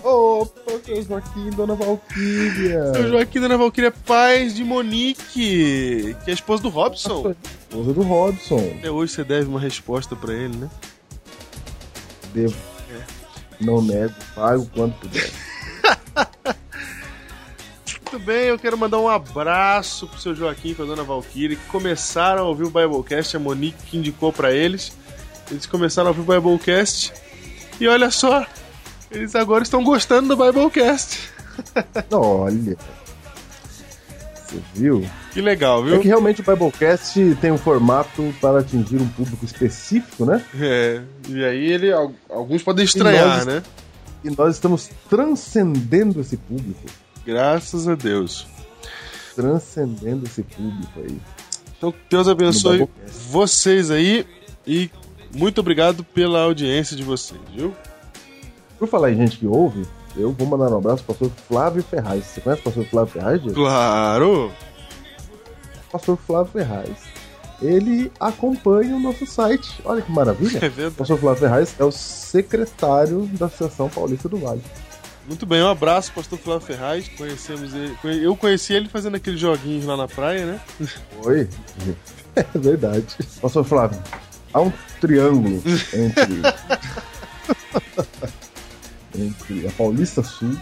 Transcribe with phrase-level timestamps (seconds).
[0.07, 2.93] Opa, seu Joaquim, Dona Valquíria.
[2.93, 7.35] Seu Joaquim Dona Valquíria, pais de Monique, que é a esposa do Robson.
[7.59, 8.75] Esposa do Robson.
[8.79, 10.69] Até hoje você deve uma resposta pra ele, né?
[12.33, 12.55] Devo.
[13.59, 15.29] Não nego, pago quanto puder.
[18.09, 21.65] Muito bem, eu quero mandar um abraço pro seu Joaquim e pra Dona Valquíria, que
[21.65, 24.93] começaram a ouvir o Biblecast, a Monique que indicou pra eles.
[25.51, 27.11] Eles começaram a ouvir o Biblecast.
[27.77, 28.45] E olha só,
[29.11, 31.29] eles agora estão gostando do Biblecast.
[32.11, 32.77] Olha.
[34.45, 35.05] Você viu?
[35.33, 35.99] Que legal, É viu?
[36.01, 40.43] que realmente o Biblecast tem um formato para atingir um público específico, né?
[40.59, 43.63] É, e aí ele, al- alguns podem estranhar, nós- né?
[44.23, 46.85] E nós estamos transcendendo esse público.
[47.25, 48.47] Graças a Deus.
[49.35, 51.19] Transcendendo esse público aí.
[51.77, 52.87] Então, Deus abençoe
[53.29, 54.25] vocês aí
[54.65, 54.89] e
[55.35, 57.75] muito obrigado pela audiência de vocês, viu?
[58.79, 62.25] Por falar em gente que ouve, eu vou mandar um abraço pro pastor Flávio Ferraz.
[62.25, 63.55] Você conhece o pastor Flávio Ferraz, Diego?
[63.55, 64.51] Claro!
[65.91, 66.97] Pastor Flávio Ferraz.
[67.61, 69.81] Ele acompanha o nosso site.
[69.83, 70.59] Olha que maravilha.
[70.77, 74.61] É O pastor Flávio Ferraz é o secretário da Associação Paulista do Vale.
[75.27, 77.07] Muito bem, um abraço, pastor Flávio Ferraz.
[77.09, 77.97] Conhecemos ele.
[78.23, 80.61] Eu conheci ele fazendo aqueles joguinhos lá na praia, né?
[81.25, 81.49] Oi?
[82.35, 83.07] É verdade.
[83.41, 83.99] Pastor Flávio,
[84.53, 85.61] há um triângulo
[85.93, 86.41] entre.
[89.17, 90.55] entre a Paulista Sul,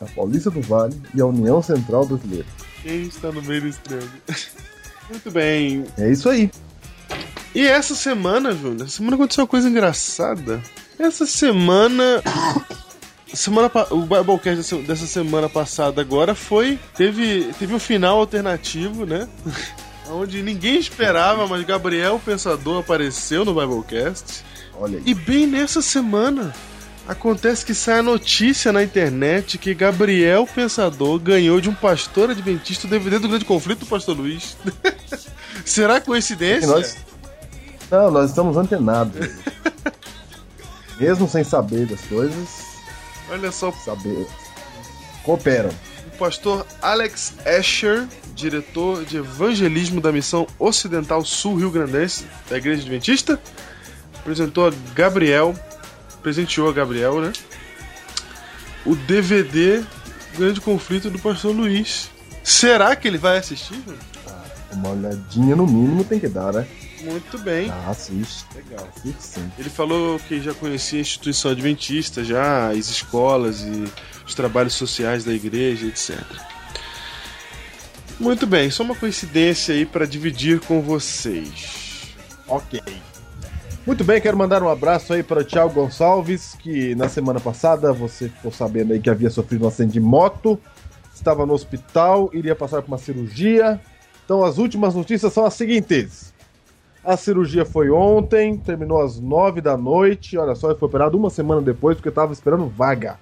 [0.00, 2.46] a Paulista do Vale e a União Central Brasileira.
[2.82, 4.10] Quem está no meio desse triângulo?
[5.10, 5.84] Muito bem.
[5.96, 6.50] É isso aí.
[7.54, 10.62] E essa semana, Júnior, essa semana aconteceu uma coisa engraçada.
[10.98, 12.22] Essa semana.
[13.34, 16.78] Semana, o Biblecast dessa, dessa semana passada agora foi.
[16.96, 19.28] Teve, teve um final alternativo, né?
[20.08, 24.42] Onde ninguém esperava, mas Gabriel Pensador apareceu no Biblecast.
[24.74, 25.02] Olha aí.
[25.04, 26.54] E bem nessa semana
[27.08, 32.86] acontece que sai a notícia na internet que Gabriel Pensador ganhou de um pastor adventista
[32.86, 34.56] o DVD do Grande Conflito do Pastor Luiz.
[35.64, 36.66] Será coincidência?
[36.66, 36.96] E nós...
[37.90, 39.30] Não, nós estamos antenados.
[40.98, 42.66] Mesmo sem saber das coisas,
[43.28, 44.26] Olha só, saber.
[45.22, 45.70] Cooperam.
[46.06, 52.82] o pastor Alex Asher, diretor de evangelismo da Missão Ocidental Sul Rio Grandense da Igreja
[52.82, 53.40] Adventista,
[54.14, 55.54] apresentou a Gabriel,
[56.26, 57.32] presenteou a Gabriel, né?
[58.84, 59.84] O DVD
[60.36, 62.10] Grande Conflito do Pastor Luiz.
[62.42, 63.76] Será que ele vai assistir?
[63.76, 63.96] Júnior?
[64.72, 66.66] Uma olhadinha no mínimo tem que dar, né?
[67.02, 67.70] Muito bem.
[67.70, 68.44] Ah, assiste.
[68.56, 68.88] Legal.
[68.96, 69.52] Assiste sim.
[69.56, 73.84] Ele falou que já conhecia a instituição adventista, já as escolas e
[74.26, 76.20] os trabalhos sociais da igreja, etc.
[78.18, 82.16] Muito bem, só uma coincidência aí para dividir com vocês.
[82.48, 82.82] Ok.
[83.86, 87.92] Muito bem, quero mandar um abraço aí para o Thiago Gonçalves, que na semana passada
[87.92, 90.58] você ficou sabendo aí que havia sofrido um acidente de moto,
[91.14, 93.80] estava no hospital, iria passar por uma cirurgia.
[94.24, 96.34] Então as últimas notícias são as seguintes.
[97.04, 100.36] A cirurgia foi ontem, terminou às nove da noite.
[100.36, 103.20] Olha só, ele foi operado uma semana depois porque estava esperando vaga.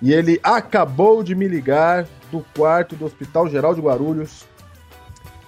[0.00, 4.46] E ele acabou de me ligar do quarto do Hospital Geral de Guarulhos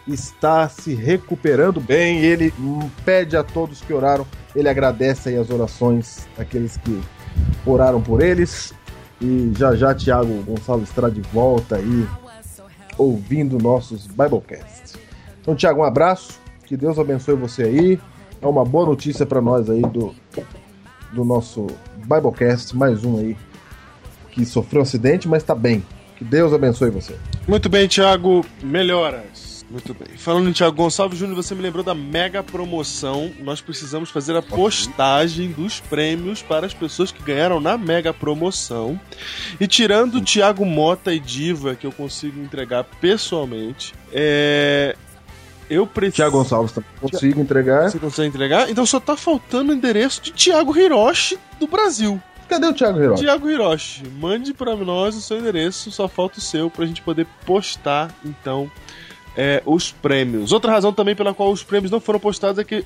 [0.06, 2.20] está se recuperando bem.
[2.20, 2.52] Ele
[3.04, 7.00] pede a todos que oraram, ele agradece aí as orações daqueles que
[7.64, 8.72] oraram por eles.
[9.20, 12.06] E já já Tiago Gonçalves estará de volta aí,
[12.98, 14.98] ouvindo nossos Biblecast.
[15.40, 18.00] Então, Tiago, um abraço, que Deus abençoe você aí.
[18.42, 20.14] É uma boa notícia para nós aí do,
[21.12, 21.66] do nosso
[21.96, 23.36] Biblecast, mais um aí
[24.36, 25.82] que sofreu um acidente, mas tá bem.
[26.16, 27.16] Que Deus abençoe você.
[27.48, 29.55] Muito bem, Thiago, melhoras.
[29.70, 30.16] Muito bem.
[30.16, 33.32] Falando em Thiago Gonçalves Júnior, você me lembrou da mega promoção.
[33.40, 39.00] Nós precisamos fazer a postagem dos prêmios para as pessoas que ganharam na mega promoção.
[39.60, 44.94] E tirando o Thiago Mota e Diva, que eu consigo entregar pessoalmente, é.
[45.68, 46.16] Eu preciso.
[46.16, 47.90] Tiago Gonçalves também consigo entregar.
[47.90, 48.70] Você consegue entregar?
[48.70, 52.22] Então só tá faltando o endereço de Thiago Hiroshi do Brasil.
[52.48, 53.24] Cadê o Thiago Hiroshi?
[53.24, 57.26] Thiago Hiroshi, mande para nós o seu endereço, só falta o seu pra gente poder
[57.44, 58.70] postar, então,
[59.36, 60.52] é, os prêmios.
[60.52, 62.84] Outra razão também pela qual os prêmios não foram postados é que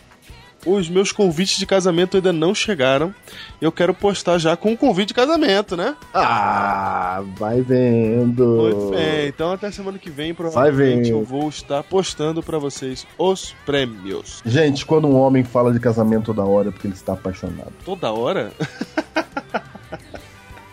[0.66, 3.14] os meus convites de casamento ainda não chegaram.
[3.60, 5.96] Eu quero postar já com o convite de casamento, né?
[6.12, 8.44] Ah, vai vendo.
[8.44, 13.54] Muito bem, então até semana que vem, provavelmente eu vou estar postando para vocês os
[13.64, 14.42] prêmios.
[14.44, 17.72] Gente, quando um homem fala de casamento toda hora é porque ele está apaixonado.
[17.84, 18.52] Toda hora?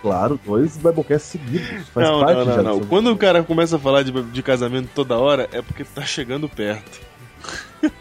[0.01, 1.87] Claro, dois Biblecasts seguidos.
[1.89, 2.79] Faz não, parte não, já não, não.
[2.81, 6.47] Quando o cara começa a falar de, de casamento toda hora, é porque tá chegando
[6.47, 7.01] perto.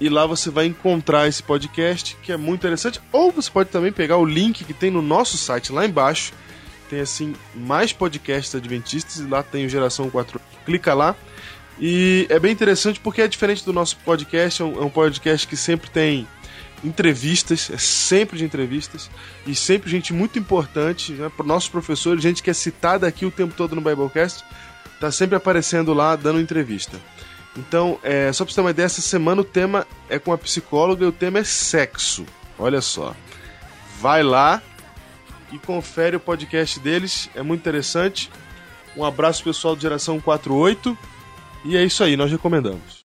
[0.00, 3.00] E lá você vai encontrar esse podcast, que é muito interessante.
[3.12, 6.32] Ou você pode também pegar o link que tem no nosso site lá embaixo.
[6.88, 10.40] Tem assim mais podcasts adventistas e lá tem o Geração 4.
[10.64, 11.14] Clica lá.
[11.80, 14.60] E é bem interessante porque é diferente do nosso podcast.
[14.60, 16.28] É um, é um podcast que sempre tem
[16.84, 19.10] entrevistas, é sempre de entrevistas
[19.46, 23.30] e sempre gente muito importante, né, para nossos professores, gente que é citada aqui o
[23.30, 24.44] tempo todo no Biblecast,
[24.98, 26.98] tá sempre aparecendo lá dando entrevista.
[27.56, 30.38] Então, é, só pra você ter uma ideia, essa semana o tema é com a
[30.38, 32.24] psicóloga e o tema é sexo.
[32.58, 33.14] Olha só.
[34.00, 34.62] Vai lá
[35.52, 38.30] e confere o podcast deles, é muito interessante.
[38.96, 40.96] Um abraço pessoal do Geração 48
[41.64, 43.04] e é isso aí, nós recomendamos.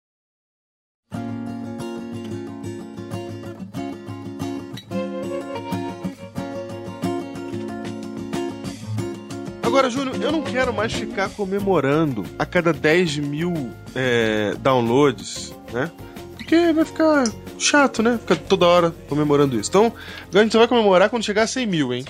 [9.63, 13.54] Agora, Júnior, eu não quero mais ficar comemorando a cada 10 mil
[13.96, 15.92] é, downloads, né?
[16.36, 17.24] Porque vai ficar
[17.60, 18.18] chato, né?
[18.18, 19.69] Ficar toda hora comemorando isso.
[19.69, 19.94] Então,
[20.34, 22.04] a gente vai comemorar quando chegar a 100 mil, hein?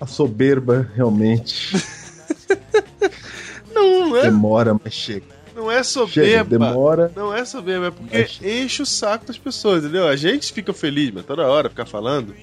[0.00, 1.76] A soberba realmente
[3.72, 5.26] Não, não é, demora, mas chega.
[5.54, 6.50] não é Chega, soberba.
[6.58, 7.12] demora.
[7.16, 10.06] Não é soberba, é porque enche o saco das pessoas, entendeu?
[10.08, 12.34] A gente fica feliz, mas toda hora ficar falando.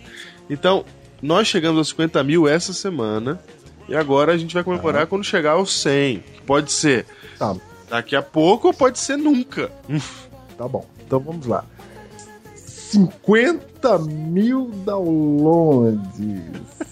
[0.49, 0.83] Então,
[1.21, 3.39] nós chegamos aos 50 mil essa semana.
[3.87, 6.19] E agora a gente vai comemorar quando chegar aos 100.
[6.19, 7.05] Que pode ser
[7.39, 7.55] Tá,
[7.89, 9.71] daqui a pouco ou pode ser nunca.
[10.57, 10.85] tá bom.
[11.05, 11.65] Então vamos lá.
[12.55, 15.99] 50 mil downloads.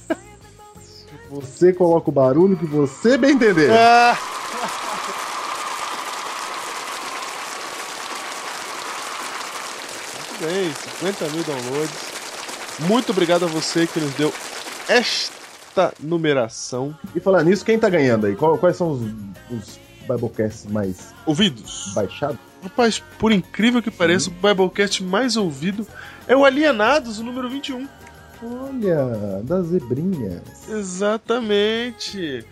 [1.30, 3.70] Você coloca o barulho que você bem entender.
[3.72, 4.18] Ah!
[10.40, 12.18] Muito bem, 50 mil downloads.
[12.82, 14.34] Muito obrigado a você que nos deu
[14.88, 16.96] esta numeração.
[17.16, 18.36] E falar nisso, quem tá ganhando aí?
[18.36, 19.02] Quais são os,
[19.52, 21.92] os Biblecasts mais Ouvidos.
[21.94, 22.38] baixados?
[22.64, 25.86] Rapaz, por incrível que pareça, o Biblecast mais ouvido
[26.28, 27.88] é o Alienados, o número 21.
[28.44, 30.70] Olha, das zebrinhas.
[30.70, 32.46] Exatamente.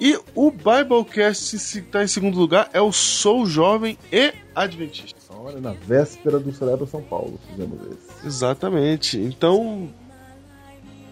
[0.00, 5.20] E o Biblecast que está em segundo lugar é o Sou Jovem e Adventista.
[5.30, 8.26] Olha, na véspera do Celebra São Paulo fizemos esse.
[8.26, 9.18] Exatamente.
[9.18, 9.90] Então,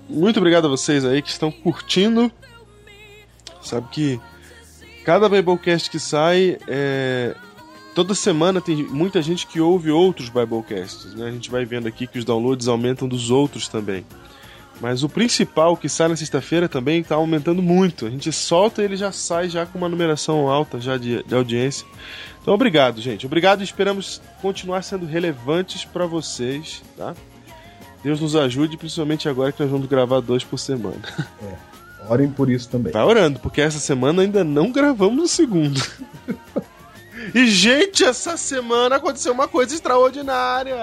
[0.08, 2.32] muito obrigado a vocês aí que estão curtindo.
[3.62, 4.20] Sabe que
[5.04, 7.34] cada Biblecast que sai, é...
[7.98, 11.14] toda semana tem muita gente que ouve outros Biblecasts.
[11.14, 11.26] Né?
[11.26, 14.06] A gente vai vendo aqui que os downloads aumentam dos outros também.
[14.80, 18.06] Mas o principal que sai na sexta-feira também está aumentando muito.
[18.06, 21.34] A gente solta e ele já sai já com uma numeração alta já de, de
[21.34, 21.84] audiência.
[22.40, 23.26] Então obrigado, gente.
[23.26, 27.16] Obrigado e esperamos continuar sendo relevantes para vocês, tá?
[28.04, 31.02] Deus nos ajude, principalmente agora que nós vamos gravar dois por semana.
[32.08, 32.92] Orem por isso também.
[32.92, 35.82] Vai orando, porque essa semana ainda não gravamos o segundo.
[37.34, 40.76] e, gente, essa semana aconteceu uma coisa extraordinária.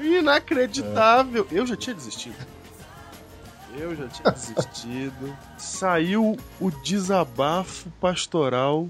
[0.00, 1.46] Inacreditável.
[1.50, 2.36] Eu já tinha desistido.
[3.78, 5.36] Eu já tinha desistido.
[5.56, 8.88] Saiu o desabafo pastoral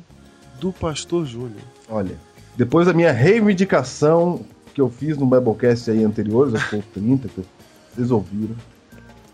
[0.58, 1.62] do Pastor Júnior.
[1.88, 2.16] Olha,
[2.56, 7.44] depois da minha reivindicação que eu fiz no Biblecast aí acho que foi 30, que
[7.94, 8.56] vocês ouviram,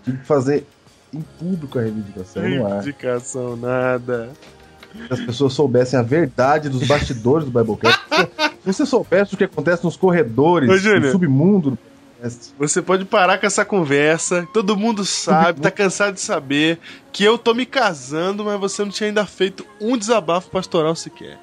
[0.05, 0.67] tive que fazer
[1.13, 2.49] em público a reivindicação ar.
[2.49, 4.31] Reivindicação, nada.
[5.07, 8.01] Se as pessoas soubessem a verdade dos bastidores do Biblecast.
[8.65, 11.79] Se você soubesse o que acontece nos corredores, Ô, no submundo do
[12.21, 12.53] Biblecast.
[12.59, 14.47] Você pode parar com essa conversa.
[14.53, 16.79] Todo mundo sabe, tá cansado de saber
[17.13, 21.39] que eu tô me casando, mas você não tinha ainda feito um desabafo pastoral sequer.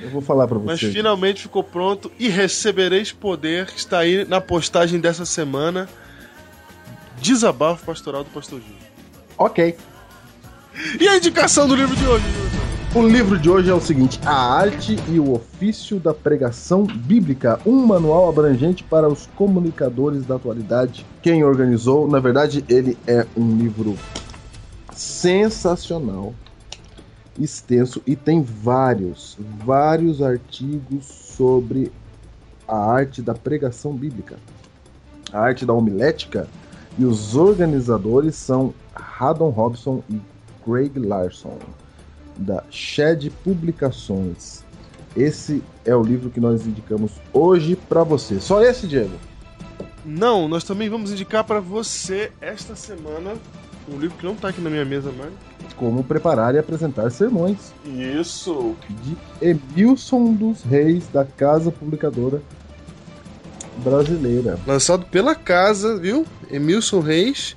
[0.00, 0.92] Eu vou falar pra Mas vocês.
[0.94, 3.66] finalmente ficou pronto e recebereis poder.
[3.66, 5.88] que Está aí na postagem dessa semana.
[7.20, 8.78] Desabafo pastoral do Pastor Júnior.
[9.36, 9.76] Ok.
[11.00, 12.77] E a indicação do livro de hoje, Júnior?
[12.94, 17.60] O livro de hoje é o seguinte: A Arte e o Ofício da Pregação Bíblica,
[17.66, 21.04] um manual abrangente para os comunicadores da atualidade.
[21.20, 23.94] Quem organizou, na verdade, ele é um livro
[24.94, 26.32] sensacional,
[27.38, 31.92] extenso e tem vários, vários artigos sobre
[32.66, 34.36] a arte da pregação bíblica,
[35.30, 36.48] a arte da homilética,
[36.98, 40.18] e os organizadores são Haddon Robson e
[40.64, 41.58] Craig Larson
[42.38, 44.62] da Shed Publicações.
[45.16, 48.40] Esse é o livro que nós indicamos hoje para você.
[48.40, 49.16] Só esse, Diego?
[50.04, 53.34] Não, nós também vamos indicar para você esta semana
[53.92, 55.32] um livro que não tá aqui na minha mesa mais.
[55.76, 58.76] Como preparar e apresentar sermões Isso.
[59.02, 62.42] de Emilson dos Reis da Casa Publicadora
[63.78, 64.58] Brasileira.
[64.66, 66.26] Lançado pela casa, viu?
[66.50, 67.54] Emilson Reis,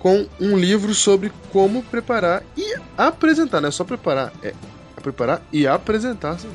[0.00, 4.54] com um livro sobre como preparar e apresentar, não é só preparar, é
[5.00, 6.38] preparar e apresentar.
[6.38, 6.48] sim.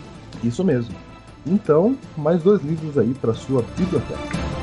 [0.44, 0.94] Isso mesmo.
[1.46, 4.55] Então, mais dois livros aí para sua biblioteca.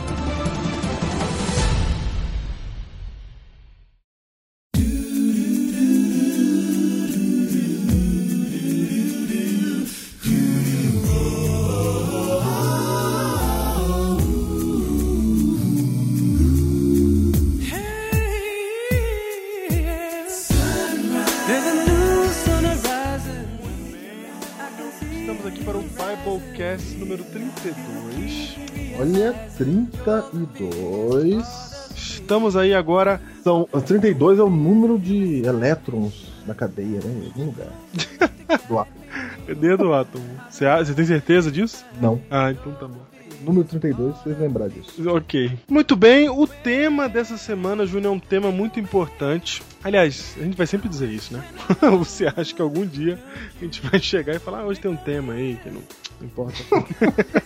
[30.05, 31.93] 32.
[31.97, 33.21] Estamos aí agora.
[33.43, 37.23] São, 32 é o número de elétrons na cadeia, né?
[37.23, 37.73] Em algum lugar.
[38.69, 39.03] Do átomo.
[39.47, 40.25] Cadê do átomo?
[40.49, 41.85] Você, tem certeza disso?
[42.01, 42.21] Não.
[42.31, 43.01] Ah, então tá bom.
[43.45, 45.11] Número 32, vocês lembrar disso.
[45.11, 45.59] Ok.
[45.69, 49.63] Muito bem, o tema dessa semana, Júnior, é um tema muito importante.
[49.85, 51.45] Aliás, a gente vai sempre dizer isso, né?
[51.99, 53.19] Você acha que algum dia
[53.61, 55.83] a gente vai chegar e falar, ah, hoje tem um tema aí que não,
[56.21, 56.59] não importa.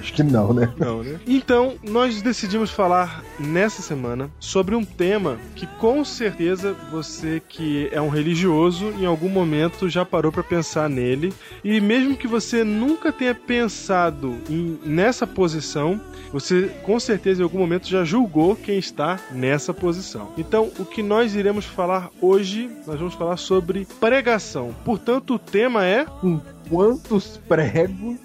[0.00, 0.72] Acho que não, né?
[0.76, 1.18] Não, né?
[1.26, 8.00] Então, nós decidimos falar nessa semana sobre um tema que com certeza você que é
[8.00, 11.32] um religioso em algum momento já parou para pensar nele
[11.62, 16.00] e mesmo que você nunca tenha pensado em- nessa posição,
[16.32, 20.32] você com certeza em algum momento já julgou quem está nessa posição.
[20.36, 24.74] Então, o que nós iremos falar hoje, nós vamos falar sobre pregação.
[24.84, 28.18] Portanto, o tema é Com quantos pregos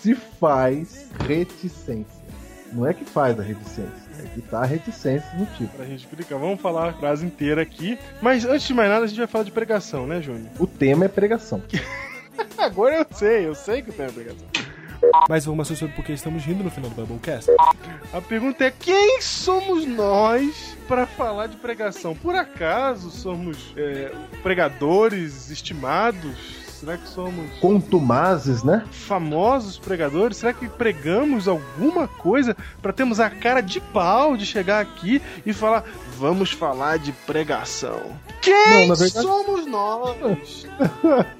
[0.00, 2.16] se faz reticência?
[2.72, 5.70] Não é que faz a reticência, é que tá a reticência no título.
[5.76, 7.98] Pra gente explicar, vamos falar a frase inteira aqui.
[8.20, 10.48] Mas antes de mais nada, a gente vai falar de pregação, né, Júnior?
[10.58, 11.62] O tema é pregação.
[12.58, 14.55] Agora eu sei, eu sei que tem pregação.
[15.28, 17.50] Mais informações sobre por que estamos rindo no final do Biblecast.
[18.12, 22.14] A pergunta é: quem somos nós para falar de pregação?
[22.14, 26.64] Por acaso somos é, pregadores estimados?
[26.76, 28.84] Será que somos Contumazes, né?
[28.90, 30.36] famosos pregadores?
[30.36, 35.54] Será que pregamos alguma coisa para termos a cara de pau de chegar aqui e
[35.54, 35.84] falar,
[36.18, 38.02] vamos falar de pregação?
[38.42, 40.66] Quem Não, na verdade- somos nós?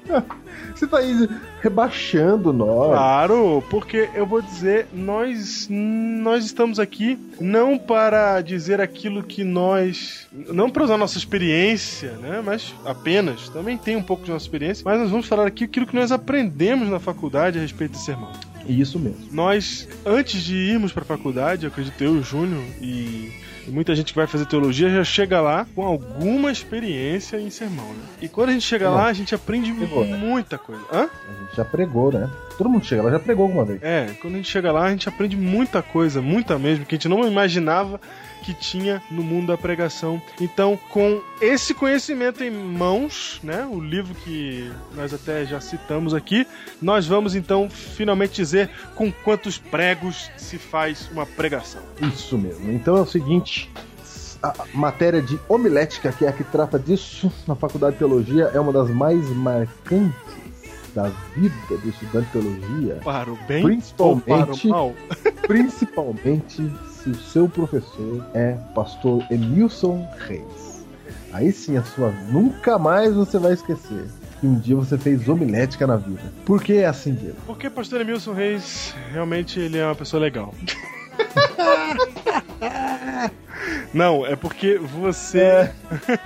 [0.73, 1.27] Você tá aí
[1.61, 2.91] rebaixando nós.
[2.91, 10.27] Claro, porque eu vou dizer, nós nós estamos aqui não para dizer aquilo que nós,
[10.31, 14.83] não para usar nossa experiência, né, mas apenas, também tem um pouco de nossa experiência,
[14.85, 18.31] mas nós vamos falar aqui aquilo que nós aprendemos na faculdade a respeito desse sermão.
[18.67, 19.27] Isso mesmo.
[19.31, 23.31] Nós, antes de irmos para a faculdade, eu acredito eu o Júnior e,
[23.67, 27.85] e muita gente que vai fazer teologia já chega lá com alguma experiência em sermão,
[27.87, 28.03] né?
[28.21, 28.95] E quando a gente chega Não.
[28.95, 30.15] lá, a gente aprende Pegou, né?
[30.17, 30.81] muita coisa.
[30.91, 31.01] Hã?
[31.03, 32.29] A gente já pregou, né?
[32.57, 33.83] Todo mundo chega lá, já pregou alguma vez.
[33.83, 36.97] É, quando a gente chega lá, a gente aprende muita coisa, muita mesmo, que a
[36.97, 37.99] gente não imaginava
[38.47, 40.21] que tinha no mundo da pregação.
[40.39, 46.47] Então, com esse conhecimento em mãos, né, o livro que nós até já citamos aqui,
[46.81, 51.81] nós vamos então finalmente dizer com quantos pregos se faz uma pregação.
[52.01, 52.71] Isso mesmo.
[52.71, 53.69] Então é o seguinte.
[54.41, 58.59] A matéria de homilética, que é a que trata disso na Faculdade de Teologia, é
[58.61, 60.13] uma das mais marcantes
[60.95, 62.95] da vida do estudante de teologia.
[63.03, 64.95] Para o bem Principalmente- ou para o mal?
[65.47, 66.71] Principalmente
[67.07, 70.85] se o seu professor é pastor Emilson Reis.
[71.31, 74.05] Aí sim, a sua nunca mais você vai esquecer
[74.39, 76.21] que um dia você fez homilética na vida.
[76.45, 77.37] Por que é assim, Diego?
[77.45, 80.53] Porque pastor Emilson Reis, realmente ele é uma pessoa legal.
[83.93, 85.71] Não, é porque você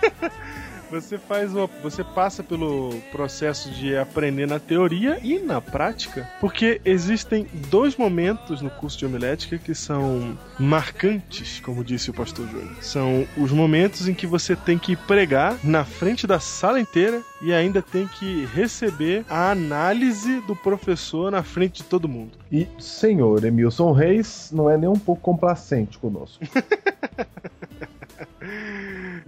[0.92, 6.82] você faz o, você passa pelo processo de aprender na teoria e na prática, porque
[6.84, 12.76] existem dois momentos no curso de homilética que são marcantes, como disse o pastor Júnior.
[12.82, 17.54] São os momentos em que você tem que pregar na frente da sala inteira e
[17.54, 22.32] ainda tem que receber a análise do professor na frente de todo mundo.
[22.52, 26.44] E senhor Emilson Reis não é nem um pouco complacente conosco.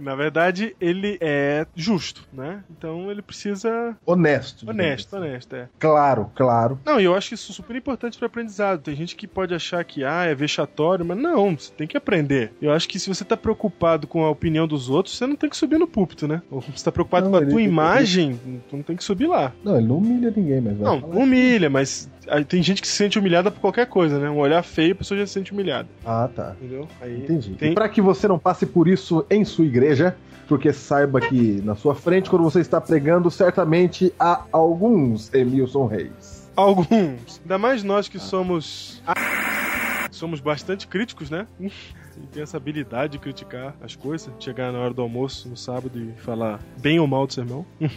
[0.04, 2.62] Na verdade, ele é justo, né?
[2.70, 3.96] Então ele precisa.
[4.06, 4.68] Honesto.
[4.68, 5.24] Honesto, assim.
[5.26, 5.68] honesto, é.
[5.78, 6.78] Claro, claro.
[6.84, 8.82] Não, e eu acho isso super importante para aprendizado.
[8.82, 12.52] Tem gente que pode achar que ah, é vexatório, mas não, você tem que aprender.
[12.60, 15.48] Eu acho que se você tá preocupado com a opinião dos outros, você não tem
[15.48, 16.42] que subir no púlpito, né?
[16.50, 19.52] Ou você tá preocupado Não, com a tua imagem, tu não tem que subir lá.
[19.62, 21.16] Não, ele não humilha ninguém, mas Não, falar.
[21.16, 24.28] humilha, mas aí tem gente que se sente humilhada por qualquer coisa, né?
[24.28, 26.54] Um olhar feio, a pessoa já se sente humilhada, Ah, tá.
[26.60, 26.88] entendeu?
[27.00, 27.54] Aí Entendi.
[27.54, 29.93] Tem- E para que você não passe por isso em sua igreja,
[30.46, 36.50] porque saiba que na sua frente, quando você está pregando, certamente há alguns Emilson Reis.
[36.56, 37.40] Alguns.
[37.42, 39.02] Ainda mais nós que somos.
[40.10, 41.46] Somos bastante críticos, né?
[42.16, 45.98] E tem essa habilidade de criticar as coisas, chegar na hora do almoço no sábado
[45.98, 47.66] e falar bem ou mal do sermão.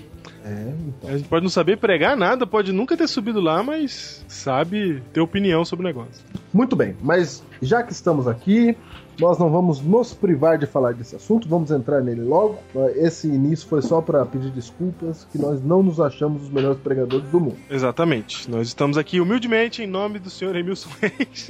[0.43, 1.09] É, então.
[1.09, 5.19] A gente pode não saber pregar nada, pode nunca ter subido lá, mas sabe ter
[5.19, 6.23] opinião sobre o negócio.
[6.53, 8.77] Muito bem, mas já que estamos aqui,
[9.19, 12.59] nós não vamos nos privar de falar desse assunto, vamos entrar nele logo.
[12.95, 17.27] Esse início foi só para pedir desculpas, que nós não nos achamos os melhores pregadores
[17.29, 17.57] do mundo.
[17.69, 18.49] Exatamente.
[18.49, 21.47] Nós estamos aqui humildemente em nome do senhor Emilson Reis.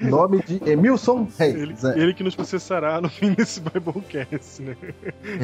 [0.00, 1.54] Nome de Emilson Reis.
[1.54, 2.02] Ele, é.
[2.02, 4.76] ele que nos processará no fim desse Biblecast, né?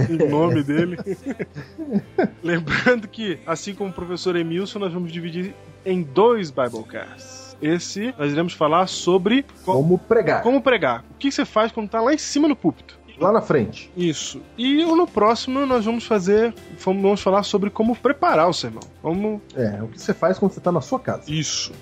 [0.08, 0.96] em nome dele.
[2.42, 5.54] Lembrando que, assim como o professor Emilson, nós vamos dividir
[5.84, 7.47] em dois Biblecasts.
[7.60, 10.42] Esse, nós iremos falar sobre co- Como pregar.
[10.42, 11.04] como pregar.
[11.10, 12.96] O que você faz quando tá lá em cima no púlpito.
[13.18, 13.90] Lá na frente.
[13.96, 14.40] Isso.
[14.56, 18.82] E no próximo nós vamos fazer, vamos falar sobre como preparar o sermão.
[19.02, 21.24] Como É, o que você faz quando você está na sua casa.
[21.26, 21.72] isso.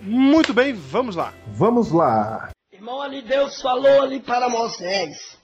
[0.00, 1.32] Muito bem, vamos lá.
[1.48, 2.50] Vamos lá.
[2.72, 5.36] Irmão, ali Deus falou ali para Moisés.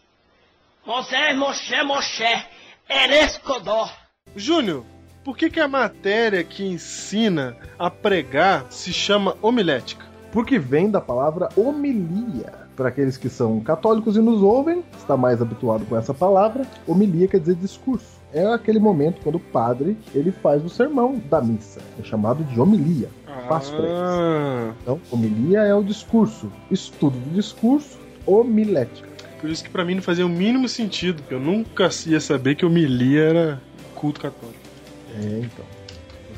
[0.87, 2.45] Moisés, Moshe, Moshe,
[2.89, 3.89] Eres Codó.
[4.37, 4.85] Júnior,
[5.25, 10.05] por que, que a matéria que ensina a pregar se chama homilética?
[10.33, 12.53] Porque vem da palavra homilia.
[12.77, 17.29] Para aqueles que são católicos e nos ouvem, está mais habituado com essa palavra, homilia
[17.29, 18.19] quer dizer discurso.
[18.33, 21.81] É aquele momento quando o padre ele faz o sermão da missa.
[22.01, 23.09] É chamado de homilia.
[23.49, 23.91] Faz pra eles.
[23.93, 26.51] Ah, Então, homilia é o discurso.
[26.71, 29.09] Estudo do discurso, homilética.
[29.41, 32.55] por isso que pra mim não fazia o mínimo sentido, porque eu nunca ia saber
[32.55, 33.63] que homilia era
[33.95, 34.70] culto católico.
[35.21, 35.65] É, então.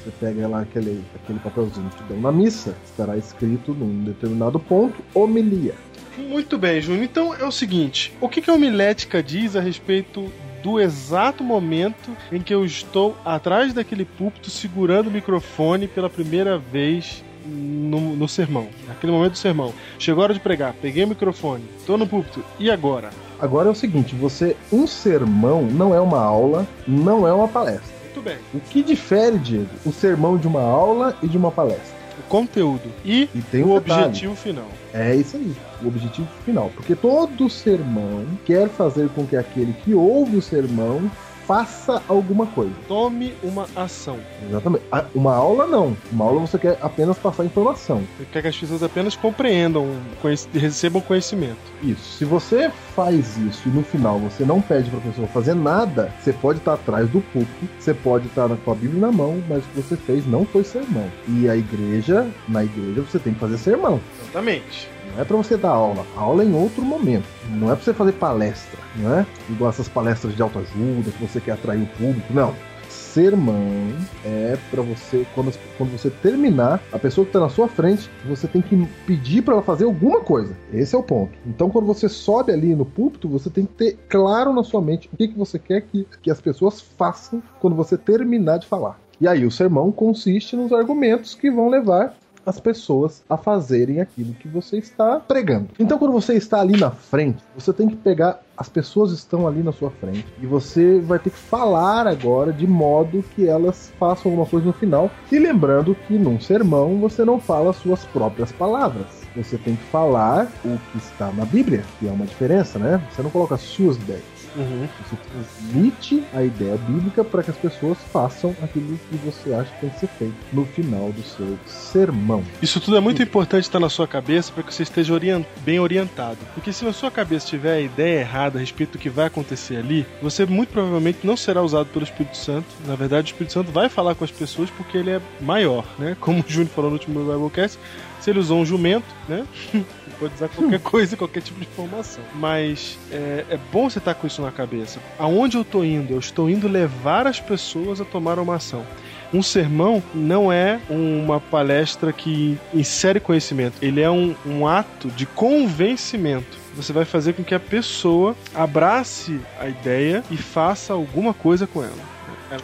[0.05, 4.97] Você pega lá aquele, aquele papelzinho que dão na missa, estará escrito num determinado ponto,
[5.15, 5.75] homilia.
[6.19, 7.05] Muito bem, Júnior.
[7.05, 10.31] Então é o seguinte: o que, que a homilética diz a respeito
[10.63, 16.59] do exato momento em que eu estou atrás daquele púlpito segurando o microfone pela primeira
[16.59, 18.69] vez no, no sermão?
[18.89, 19.73] Naquele momento do sermão.
[19.99, 23.11] Chegou a hora de pregar, peguei o microfone, tô no púlpito, e agora?
[23.41, 28.02] Agora é o seguinte, você um sermão não é uma aula, não é uma palestra.
[28.25, 28.37] Bem.
[28.55, 32.01] O que difere, Diego, o sermão de uma aula e de uma palestra?
[32.19, 34.05] O conteúdo e, E o detalhe.
[34.05, 34.69] objetivo final.
[34.93, 36.71] É isso aí, o objetivo final.
[36.75, 41.11] Porque todo sermão quer fazer com que aquele que ouve o sermão
[41.47, 42.73] faça alguma coisa.
[42.89, 44.19] Tome uma ação.
[44.49, 44.85] Exatamente.
[44.91, 45.97] A- Uma aula não.
[46.11, 48.03] Uma aula você quer apenas passar informação.
[48.19, 49.87] Você quer que as pessoas apenas compreendam,
[50.21, 51.57] conhec- recebam conhecimento.
[51.83, 52.19] Isso.
[52.19, 56.13] Se você faz isso e no final você não pede para a pessoa fazer nada,
[56.21, 59.59] você pode estar atrás do púlpito, você pode estar com a Bíblia na mão, mas
[59.65, 61.09] o que você fez não foi sermão.
[61.29, 64.01] E a igreja, na igreja você tem que fazer sermão.
[64.23, 64.89] Exatamente.
[65.15, 66.07] Não é para você dar aula.
[66.17, 67.27] Aula é em outro momento.
[67.51, 69.27] Não é para você fazer palestra, não é?
[69.49, 72.33] Igual essas palestras de autoajuda que você quer atrair o público.
[72.33, 72.55] Não.
[72.89, 73.93] sermão
[74.25, 78.49] é pra você, quando, quando você terminar, a pessoa que tá na sua frente, você
[78.49, 80.57] tem que pedir pra ela fazer alguma coisa.
[80.73, 81.33] Esse é o ponto.
[81.47, 85.11] Então, quando você sobe ali no púlpito, você tem que ter claro na sua mente
[85.13, 88.99] o que, que você quer que, que as pessoas façam quando você terminar de falar.
[89.21, 94.35] E aí, o sermão consiste nos argumentos que vão levar as pessoas a fazerem aquilo
[94.35, 95.69] que você está pregando.
[95.79, 98.41] Então, quando você está ali na frente, você tem que pegar.
[98.57, 102.67] As pessoas estão ali na sua frente e você vai ter que falar agora de
[102.67, 105.11] modo que elas façam alguma coisa no final.
[105.31, 109.07] E lembrando que num sermão você não fala as suas próprias palavras.
[109.35, 113.03] Você tem que falar o que está na Bíblia, que é uma diferença, né?
[113.11, 114.42] Você não coloca as suas ideias.
[114.57, 114.87] Uhum.
[115.09, 119.81] Você transmite a ideia bíblica para que as pessoas façam aquilo que você acha que
[119.81, 122.45] tem que ser feito no final do seu sermão.
[122.61, 125.79] Isso tudo é muito importante estar na sua cabeça para que você esteja orien- bem
[125.81, 126.39] orientado.
[126.55, 129.77] Porque se na sua cabeça tiver a ideia errada a respeito do que vai acontecer
[129.77, 132.67] ali, você muito provavelmente não será usado pelo Espírito Santo.
[132.87, 136.17] Na verdade, o Espírito Santo vai falar com as pessoas porque ele é maior, né?
[136.21, 137.79] Como o Júnior falou no último Biblecast,
[138.21, 139.45] se ele usou um jumento, né?
[140.23, 142.23] Pode usar qualquer coisa, qualquer tipo de informação.
[142.37, 145.01] Mas é, é bom você estar com isso na cabeça.
[145.19, 146.13] Aonde eu estou indo?
[146.13, 148.87] Eu estou indo levar as pessoas a tomar uma ação.
[149.35, 155.25] Um sermão não é uma palestra que insere conhecimento, ele é um, um ato de
[155.25, 156.59] convencimento.
[156.77, 161.83] Você vai fazer com que a pessoa abrace a ideia e faça alguma coisa com
[161.83, 162.13] ela.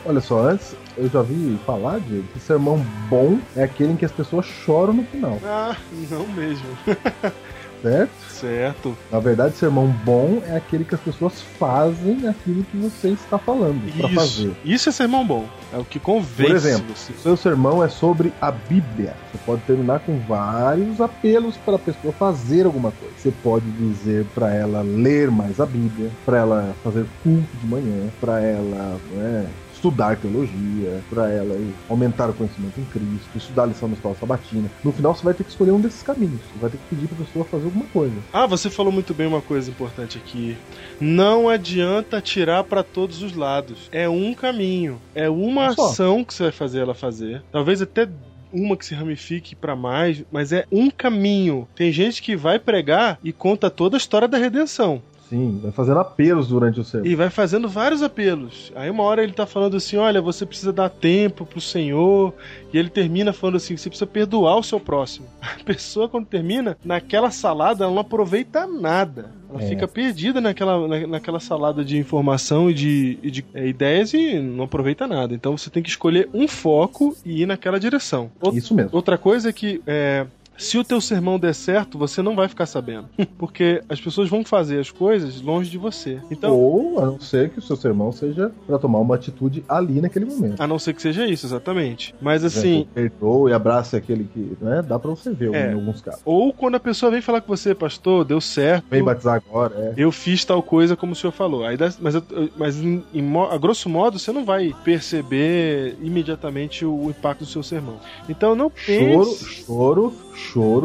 [0.04, 4.04] Olha só, antes eu já vi falar, Diego, que sermão bom é aquele em que
[4.04, 5.76] as pessoas choram no final, Ah,
[6.10, 6.66] não mesmo.
[7.82, 8.10] certo?
[8.30, 8.98] certo.
[9.10, 13.92] Na verdade, sermão bom é aquele que as pessoas fazem aquilo que você está falando
[13.96, 14.52] para fazer.
[14.64, 14.88] Isso.
[14.88, 15.46] É sermão bom.
[15.72, 17.12] É o que convence Por exemplo, você.
[17.12, 19.14] o seu sermão é sobre a Bíblia.
[19.30, 23.14] Você pode terminar com vários apelos para a pessoa fazer alguma coisa.
[23.16, 28.08] Você pode dizer para ela ler mais a Bíblia, para ela fazer culto de manhã,
[28.20, 29.46] para ela né,
[29.78, 31.56] estudar teologia, para ela
[31.88, 34.68] aumentar o conhecimento em Cristo, estudar a lição da escola sabatina.
[34.82, 36.40] No final, você vai ter que escolher um desses caminhos.
[36.52, 38.16] Você vai ter que pedir para a pessoa fazer alguma coisa.
[38.32, 40.56] Ah, você falou muito bem uma coisa importante aqui.
[41.00, 43.88] Não adianta tirar para todos os lados.
[43.92, 45.00] É um caminho.
[45.14, 47.42] É uma ação que você vai fazer ela fazer.
[47.52, 48.08] Talvez até
[48.52, 51.68] uma que se ramifique para mais, mas é um caminho.
[51.74, 55.02] Tem gente que vai pregar e conta toda a história da redenção.
[55.28, 57.10] Sim, vai fazendo apelos durante o sermão.
[57.10, 58.72] E vai fazendo vários apelos.
[58.74, 62.32] Aí uma hora ele tá falando assim: olha, você precisa dar tempo pro Senhor.
[62.72, 65.26] E ele termina falando assim: você precisa perdoar o seu próximo.
[65.40, 69.30] A pessoa, quando termina, naquela salada, ela não aproveita nada.
[69.50, 69.66] Ela É.
[69.68, 74.38] fica perdida naquela, na- naquela salada de informação e de, e de, é, ideias e
[74.38, 75.34] não aproveita nada.
[75.34, 78.30] Então você tem que escolher um foco e ir naquela direção.
[78.42, 78.90] Out- Isso mesmo.
[78.92, 80.26] Outra coisa é que é,
[80.58, 83.08] se o teu sermão der certo, você não vai ficar sabendo.
[83.38, 86.20] Porque as pessoas vão fazer as coisas longe de você.
[86.30, 90.00] Então, Ou a não ser que o seu sermão seja para tomar uma atitude ali
[90.00, 90.60] naquele momento.
[90.60, 92.14] a não ser que seja isso, exatamente.
[92.20, 94.56] Mas assim, exemplo, perdoe, abrace aquele que.
[94.60, 95.70] Né, dá pra você ver É.
[95.70, 96.20] em alguns casos.
[96.24, 98.84] ou quando a pessoa vem falar com você, pastor, deu certo.
[98.90, 99.94] Vem batizar agora, é.
[99.96, 101.64] Eu fiz tal coisa como o senhor falou.
[101.64, 102.22] Aí dá- mas eu-
[102.56, 107.46] mas em, em a grosso modo, você não vai perceber imediatamente o, o impacto do
[107.46, 107.96] seu sermão.
[108.28, 109.44] Então não pense.
[109.64, 110.14] choro, choro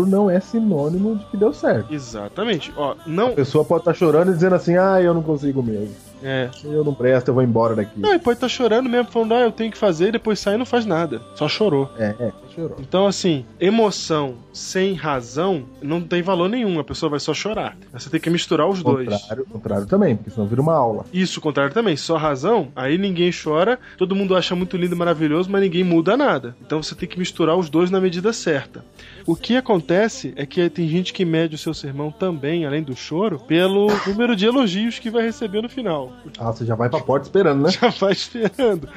[0.05, 1.93] não é sinônimo de que deu certo.
[1.93, 2.73] Exatamente.
[2.75, 3.33] Ó, A não.
[3.33, 5.93] pessoa pode estar chorando e dizendo assim, ah, eu não consigo mesmo.
[6.23, 6.49] É.
[6.63, 7.99] Eu não presto, eu vou embora daqui.
[7.99, 10.55] Não, ele pode estar chorando mesmo, falando, ah, eu tenho que fazer, e depois sai
[10.55, 11.21] e não faz nada.
[11.35, 11.91] Só chorou.
[11.97, 12.77] É, é, chorou.
[12.79, 17.77] Então, assim, emoção sem razão não tem valor nenhum, a pessoa vai só chorar.
[17.91, 19.09] Você tem que misturar os dois.
[19.09, 21.05] Contrário, contrário também, porque senão vira uma aula.
[21.11, 24.97] Isso, o contrário também, só razão, aí ninguém chora, todo mundo acha muito lindo e
[24.97, 26.55] maravilhoso, mas ninguém muda nada.
[26.65, 28.85] Então você tem que misturar os dois na medida certa.
[29.25, 32.95] O que acontece é que tem gente que mede o seu sermão também, além do
[32.95, 36.11] choro, pelo número de elogios que vai receber no final.
[36.37, 37.69] Ah, você já vai pra porta esperando, né?
[37.83, 38.87] Já vai esperando.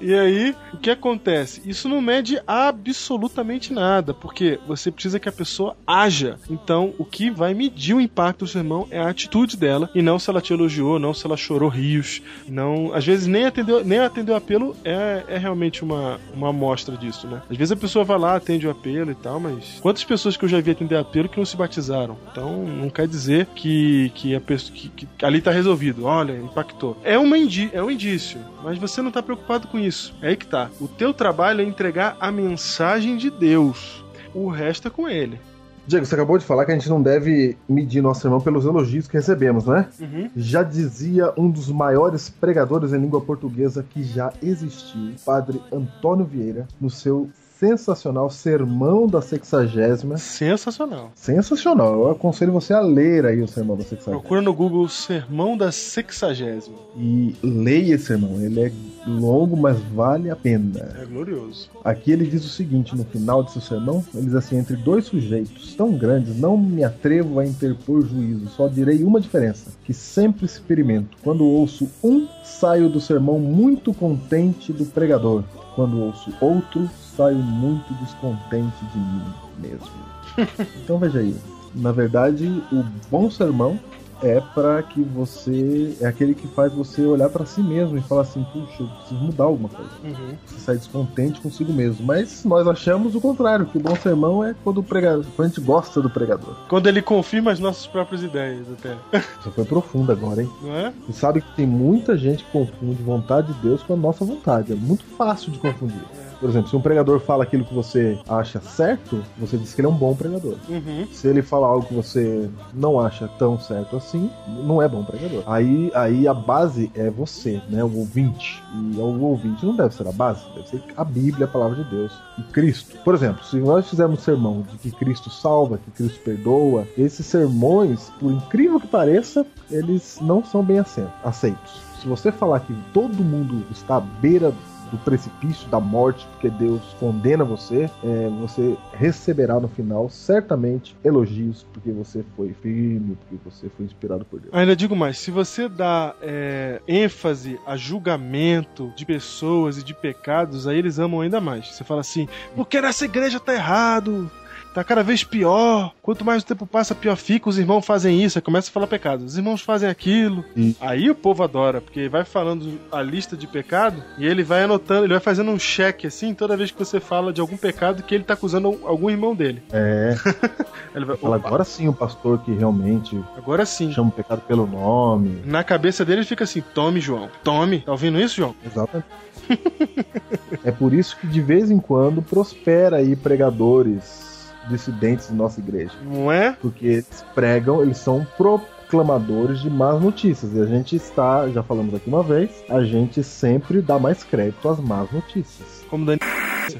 [0.00, 1.62] E aí, o que acontece?
[1.66, 6.38] Isso não mede absolutamente nada, porque você precisa que a pessoa haja.
[6.48, 10.18] Então, o que vai medir o impacto do sermão é a atitude dela, e não
[10.18, 12.22] se ela te elogiou, não se ela chorou rios.
[12.48, 16.96] Não, às vezes nem atendeu, nem atendeu o apelo é, é realmente uma, uma amostra
[16.96, 17.42] disso, né?
[17.50, 20.44] Às vezes a pessoa vai lá, atende o apelo e tal, mas quantas pessoas que
[20.44, 22.16] eu já vi atender apelo que não se batizaram?
[22.30, 26.04] Então, não quer dizer que, que a pessoa que, que ali tá resolvido.
[26.04, 26.96] Olha, impactou.
[27.02, 30.14] É, uma indi é um indício, mas você não tá preocupado com isso.
[30.22, 30.70] É aí que tá.
[30.80, 34.04] O teu trabalho é entregar a mensagem de Deus.
[34.34, 35.38] O resto é com ele.
[35.86, 39.06] Diego, você acabou de falar que a gente não deve medir nosso sermão pelos elogios
[39.06, 39.86] que recebemos, né?
[40.00, 40.30] Uhum.
[40.34, 46.66] Já dizia um dos maiores pregadores em língua portuguesa que já existiu, Padre Antônio Vieira,
[46.80, 50.16] no seu sensacional, Sermão da Sexagésima.
[50.16, 51.10] Sensacional.
[51.14, 51.94] Sensacional.
[51.94, 54.20] Eu aconselho você a ler aí o Sermão da Sexagésima.
[54.20, 56.76] Procura no Google Sermão da Sexagésima.
[56.96, 58.40] E leia esse sermão.
[58.40, 58.72] Ele é
[59.06, 60.96] longo, mas vale a pena.
[61.00, 61.68] É glorioso.
[61.84, 65.74] Aqui ele diz o seguinte no final desse sermão: ele diz assim, entre dois sujeitos
[65.74, 71.16] tão grandes, não me atrevo a interpor juízo, só direi uma diferença, que sempre experimento.
[71.22, 75.44] Quando ouço um, saio do sermão muito contente do pregador.
[75.74, 79.22] Quando ouço outro, saio muito descontente de mim
[79.58, 79.88] mesmo.
[80.82, 81.34] então veja aí.
[81.74, 83.78] Na verdade, o bom sermão
[84.22, 88.22] é para que você é aquele que faz você olhar para si mesmo e falar
[88.22, 89.90] assim, puxa, eu preciso mudar alguma coisa.
[90.02, 90.36] Uhum.
[90.46, 92.04] Você sai descontente consigo mesmo.
[92.04, 95.48] Mas nós achamos o contrário, que o bom sermão é quando o pregador, quando a
[95.48, 96.54] gente gosta do pregador.
[96.68, 98.96] Quando ele confirma as nossas próprias ideias, até.
[99.40, 100.50] Isso foi profundo agora, hein?
[100.62, 100.92] Não é?
[101.08, 104.72] E sabe que tem muita gente que confunde vontade de Deus com a nossa vontade.
[104.72, 106.02] É muito fácil de confundir.
[106.44, 109.88] Por exemplo, se um pregador fala aquilo que você acha certo, você diz que ele
[109.88, 110.56] é um bom pregador.
[110.68, 111.06] Uhum.
[111.10, 115.42] Se ele fala algo que você não acha tão certo assim, não é bom pregador.
[115.46, 117.82] Aí, aí a base é você, né?
[117.82, 118.62] O ouvinte.
[118.74, 121.88] E o ouvinte não deve ser a base, deve ser a Bíblia, a palavra de
[121.88, 122.98] Deus e Cristo.
[123.02, 127.24] Por exemplo, se nós fizermos um sermão de que Cristo salva, que Cristo perdoa, esses
[127.24, 131.80] sermões, por incrível que pareça, eles não são bem aceitos.
[132.02, 134.52] Se você falar que todo mundo está à beira
[134.94, 141.66] do precipício da morte, porque Deus condena você, é, você receberá no final certamente elogios,
[141.72, 144.54] porque você foi firme, porque você foi inspirado por Deus.
[144.54, 150.68] Ainda digo mais, se você dá é, ênfase a julgamento de pessoas e de pecados,
[150.68, 151.74] aí eles amam ainda mais.
[151.74, 154.30] Você fala assim, porque nessa igreja tá errado,
[154.74, 155.92] tá cada vez pior.
[156.02, 157.48] Quanto mais o tempo passa, pior fica.
[157.48, 159.24] Os irmãos fazem isso, aí começa a falar pecado.
[159.24, 160.44] Os irmãos fazem aquilo.
[160.54, 160.74] Sim.
[160.80, 165.04] Aí o povo adora, porque vai falando a lista de pecado e ele vai anotando,
[165.04, 168.14] ele vai fazendo um cheque assim toda vez que você fala de algum pecado que
[168.14, 169.62] ele tá acusando algum irmão dele.
[169.72, 170.14] É,
[170.94, 173.92] Ele vai, fala, "Opa, agora sim o pastor que realmente agora sim.
[173.92, 175.42] chama o pecado pelo nome.
[175.44, 177.28] Na cabeça dele fica assim: tome, João.
[177.42, 177.80] Tome.
[177.80, 178.54] Tá ouvindo isso, João?
[178.64, 179.08] Exatamente.
[180.64, 184.23] é por isso que de vez em quando prospera aí pregadores
[184.68, 185.92] dissidentes de nossa igreja.
[186.02, 186.52] Não é?
[186.52, 190.52] Porque eles pregam, eles são proclamadores de más notícias.
[190.54, 194.68] E a gente está, já falamos aqui uma vez, a gente sempre dá mais crédito
[194.68, 195.84] às más notícias.
[195.88, 196.20] Como Dani.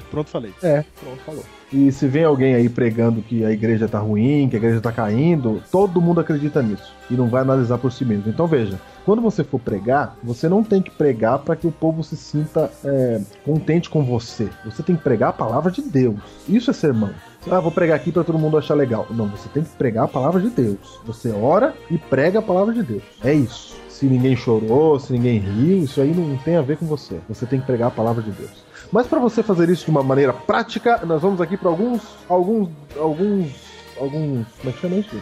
[0.09, 0.53] Pronto, falei.
[0.63, 1.43] É, pronto, falou.
[1.75, 4.93] E se vem alguém aí pregando que a igreja tá ruim, que a igreja tá
[4.93, 8.29] caindo, todo mundo acredita nisso e não vai analisar por si mesmo.
[8.29, 12.01] Então veja, quando você for pregar, você não tem que pregar para que o povo
[12.01, 14.47] se sinta é, contente com você.
[14.63, 16.15] Você tem que pregar a palavra de Deus.
[16.47, 17.11] Isso é sermão.
[17.51, 19.05] Ah, vou pregar aqui para todo mundo achar legal.
[19.09, 21.01] Não, você tem que pregar a palavra de Deus.
[21.05, 23.03] Você ora e prega a palavra de Deus.
[23.21, 23.75] É isso.
[23.89, 27.19] Se ninguém chorou, se ninguém riu, isso aí não tem a ver com você.
[27.27, 28.63] Você tem que pregar a palavra de Deus.
[28.95, 32.69] Mas para você fazer isso de uma maneira prática, nós vamos aqui para alguns, alguns,
[32.95, 33.51] alguns,
[33.99, 35.21] alguns, como é que chama isso?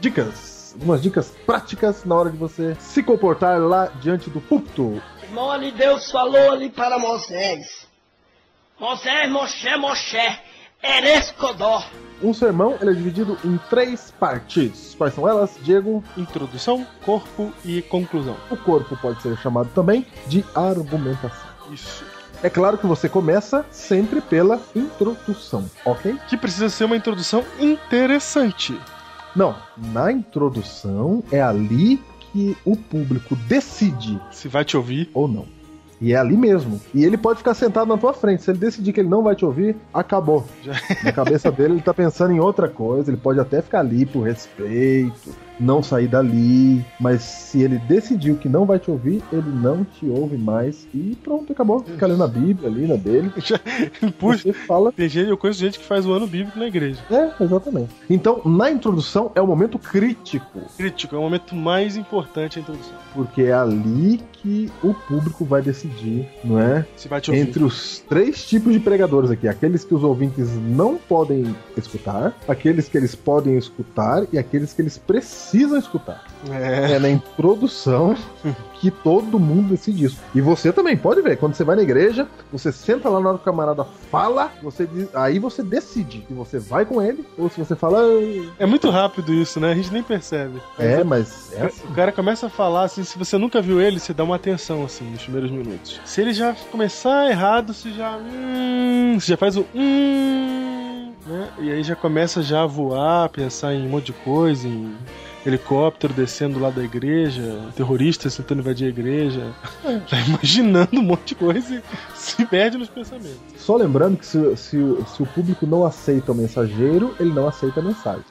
[0.00, 0.72] Dicas.
[0.74, 5.00] Algumas dicas práticas na hora de você se comportar lá diante do púlpito.
[5.22, 7.86] Irmão, ali Deus falou ali para Moisés.
[8.80, 10.38] Moisés, Moshe, Moshe,
[10.82, 11.84] Eres Codó.
[12.20, 14.96] Um sermão ele é dividido em três partes.
[14.98, 16.02] Quais são elas, Diego?
[16.16, 18.36] Introdução, corpo e conclusão.
[18.50, 21.46] O corpo pode ser chamado também de argumentação.
[21.70, 22.07] Isso.
[22.42, 26.16] É claro que você começa sempre pela introdução, ok?
[26.28, 28.78] Que precisa ser uma introdução interessante.
[29.34, 32.00] Não, na introdução é ali
[32.32, 35.10] que o público decide Se vai te ouvir.
[35.12, 35.46] ou não.
[36.00, 36.80] E é ali mesmo.
[36.94, 38.44] E ele pode ficar sentado na tua frente.
[38.44, 40.46] Se ele decidir que ele não vai te ouvir, acabou.
[40.62, 43.10] Já- Na cabeça dele, ele tá pensando em outra coisa.
[43.10, 46.84] Ele pode até ficar ali por respeito, não sair dali.
[47.00, 50.86] Mas se ele decidiu que não vai te ouvir, ele não te ouve mais.
[50.94, 51.80] E pronto, acabou.
[51.80, 53.30] Fica lendo a Bíblia ali na dele.
[54.18, 54.92] Puxa, Você fala.
[54.92, 57.00] tem gente, eu conheço gente que faz o ano bíblico na igreja.
[57.10, 57.90] É, exatamente.
[58.08, 60.60] Então, na introdução é o momento crítico.
[60.76, 62.94] Crítico, é o momento mais importante a introdução.
[63.14, 66.86] Porque é ali que o público vai decidir, não é?
[66.96, 67.42] Se vai te ouvir.
[67.42, 72.88] Entre os três tipos de pregadores aqui: aqueles que os ouvintes não podem escutar, aqueles
[72.88, 76.24] que eles podem escutar e aqueles que eles precisam escutar.
[76.50, 76.92] É.
[76.92, 78.14] É na introdução
[78.80, 80.18] que todo mundo decide isso.
[80.34, 83.38] E você também pode ver, quando você vai na igreja, você senta lá na hora
[83.38, 87.48] que o camarada fala, você diz- aí você decide se você vai com ele ou
[87.50, 87.98] se você fala.
[88.00, 89.72] "Ah, É muito rápido isso, né?
[89.72, 90.60] A gente nem percebe.
[90.78, 91.86] É, mas é assim.
[91.88, 94.84] O cara começa a falar assim, se você nunca viu ele, você dá uma atenção
[94.84, 96.00] assim nos primeiros minutos.
[96.04, 98.16] Se ele já começar errado, você já.
[98.16, 99.66] Hum, você já faz o.
[99.74, 101.48] Hum, né?
[101.58, 104.94] E aí já começa já a voar, pensar em um monte de coisa, em
[105.48, 109.52] helicóptero descendo lá da igreja, terroristas tentando invadir a igreja.
[110.08, 111.82] Tá imaginando um monte de coisa e
[112.14, 113.38] se perde nos pensamentos.
[113.56, 117.80] Só lembrando que se, se, se o público não aceita o mensageiro, ele não aceita
[117.80, 118.24] a mensagem.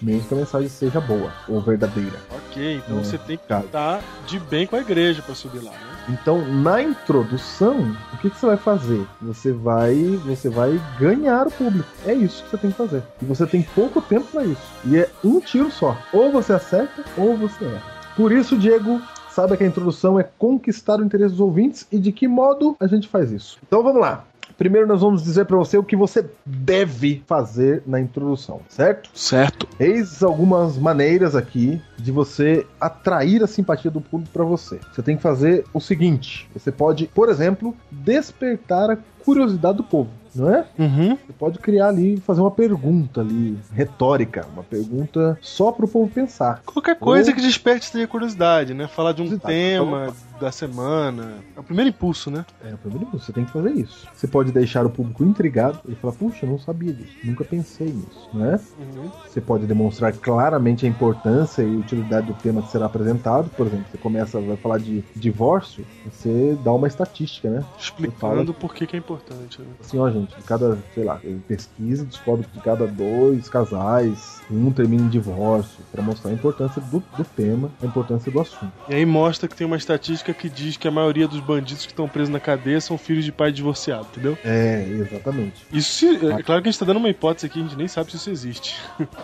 [0.00, 2.18] Mesmo que a mensagem seja boa ou verdadeira.
[2.48, 5.72] Ok, então É, você tem que estar de bem com a igreja pra subir lá,
[5.72, 5.93] né?
[6.08, 9.06] Então, na introdução, o que, que você vai fazer?
[9.22, 11.88] Você vai, você vai ganhar o público.
[12.06, 13.02] É isso que você tem que fazer.
[13.22, 14.62] E você tem pouco tempo para isso.
[14.84, 15.96] E é um tiro só.
[16.12, 17.82] Ou você acerta, ou você erra.
[18.16, 22.12] Por isso, Diego, saiba que a introdução é conquistar o interesse dos ouvintes e de
[22.12, 23.58] que modo a gente faz isso.
[23.66, 24.24] Então, vamos lá.
[24.56, 29.10] Primeiro, nós vamos dizer para você o que você deve fazer na introdução, certo?
[29.14, 29.66] Certo.
[29.78, 34.78] Eis algumas maneiras aqui de você atrair a simpatia do público para você.
[34.92, 40.10] Você tem que fazer o seguinte: você pode, por exemplo, despertar a curiosidade do povo,
[40.34, 40.66] não é?
[40.78, 41.16] Uhum.
[41.26, 46.10] Você pode criar ali, fazer uma pergunta ali, retórica, uma pergunta só para o povo
[46.12, 46.62] pensar.
[46.66, 48.86] Qualquer coisa Ou- que desperte essa curiosidade, né?
[48.86, 51.38] Falar de um tema da semana.
[51.56, 52.44] É o primeiro impulso, né?
[52.64, 54.06] É, o primeiro você tem que fazer isso.
[54.14, 57.88] Você pode deixar o público intrigado e falar, puxa, eu não sabia disso, nunca pensei
[57.88, 58.58] nisso, né?
[58.78, 59.10] Uhum.
[59.26, 63.48] Você pode demonstrar claramente a importância e utilidade do tema que será apresentado.
[63.50, 67.64] Por exemplo, você começa, vai falar de divórcio, você dá uma estatística, né?
[67.78, 69.60] Explicando por que, que é importante.
[69.60, 69.66] Né?
[69.80, 74.70] Assim, ó, gente, de cada, sei lá, pesquisa descobre que de cada dois casais, um
[74.70, 78.72] termina em divórcio, para mostrar a importância do, do tema, a importância do assunto.
[78.88, 81.92] E aí mostra que tem uma estatística que diz que a maioria dos bandidos que
[81.92, 84.38] estão presos na cadeia são filhos de pai divorciado, entendeu?
[84.44, 85.66] É, exatamente.
[85.72, 87.88] Isso se- é claro que a gente tá dando uma hipótese aqui, a gente nem
[87.88, 88.80] sabe se isso existe.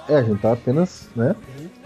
[0.08, 1.34] É, a gente tá apenas, né?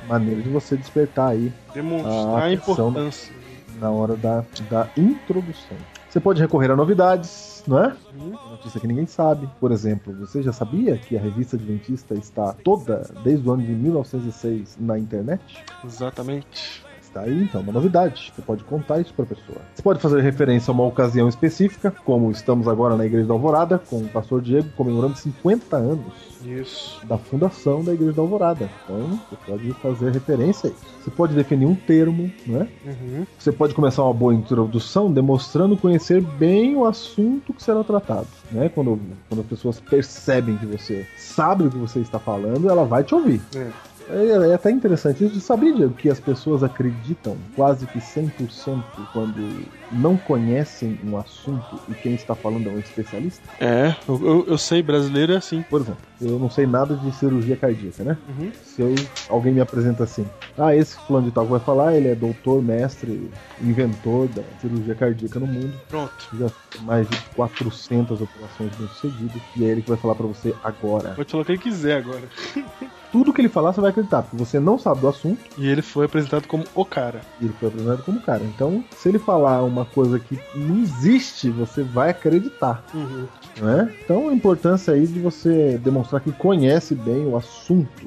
[0.09, 2.89] Maneira de você despertar aí Demonstrar a atenção.
[2.89, 3.33] importância.
[3.81, 5.77] na hora da, da introdução.
[6.09, 7.93] Você pode recorrer a novidades, não é?
[8.17, 8.31] Uhum.
[8.51, 9.49] Notícia que ninguém sabe.
[9.59, 13.73] Por exemplo, você já sabia que a revista Adventista está toda desde o ano de
[13.73, 15.43] 1906 na internet?
[15.85, 16.84] Exatamente.
[17.15, 18.33] Está aí, então, uma novidade.
[18.35, 19.59] Você pode contar isso para a pessoa.
[19.73, 23.79] Você pode fazer referência a uma ocasião específica, como estamos agora na Igreja da Alvorada,
[23.79, 26.13] com o pastor Diego comemorando 50 anos
[26.45, 27.01] Isso.
[27.07, 28.69] da fundação da Igreja da Alvorada.
[28.83, 30.83] Então, você pode fazer referência a isso.
[31.05, 32.69] Você pode definir um termo, não é?
[32.85, 33.27] Uhum.
[33.39, 38.27] Você pode começar uma boa introdução demonstrando conhecer bem o assunto que será tratado.
[38.51, 38.69] Né?
[38.75, 38.99] Quando,
[39.29, 43.15] quando as pessoas percebem que você sabe o que você está falando, ela vai te
[43.15, 43.41] ouvir.
[43.55, 43.71] É.
[44.09, 45.41] É, é até interessante isso.
[45.41, 51.95] Sabia, Diego, que as pessoas acreditam quase que 100% quando não conhecem um assunto e
[51.95, 53.43] quem está falando é um especialista?
[53.61, 55.63] É, eu, eu, sei, brasileiro é assim.
[55.63, 58.19] Por exemplo, eu não sei nada de cirurgia cardíaca, né?
[58.29, 58.51] Uhum.
[58.65, 58.95] Se eu,
[59.29, 60.27] alguém me apresenta assim,
[60.59, 65.39] ah, esse fulano de tal vai falar, ele é doutor, mestre, inventor da cirurgia cardíaca
[65.39, 66.13] no mundo, Pronto.
[66.39, 66.47] já
[66.83, 71.11] mais de 400 operações bem sucedidas, e é ele que vai falar pra você agora.
[71.11, 72.29] Pode falar o que ele quiser agora.
[73.15, 75.83] Tudo que ele falar, você vai acreditar, porque você não sabe do assunto, E ele
[75.83, 77.21] foi apresentado como o cara.
[77.41, 78.43] e ele foi apresentado como cara.
[78.43, 82.83] Então, se ele falar uma coisa que não existe, você vai acreditar.
[82.93, 83.29] Uhum.
[83.61, 83.95] né?
[84.05, 88.05] Então a importância aí de você demonstrar que conhece bem o assunto.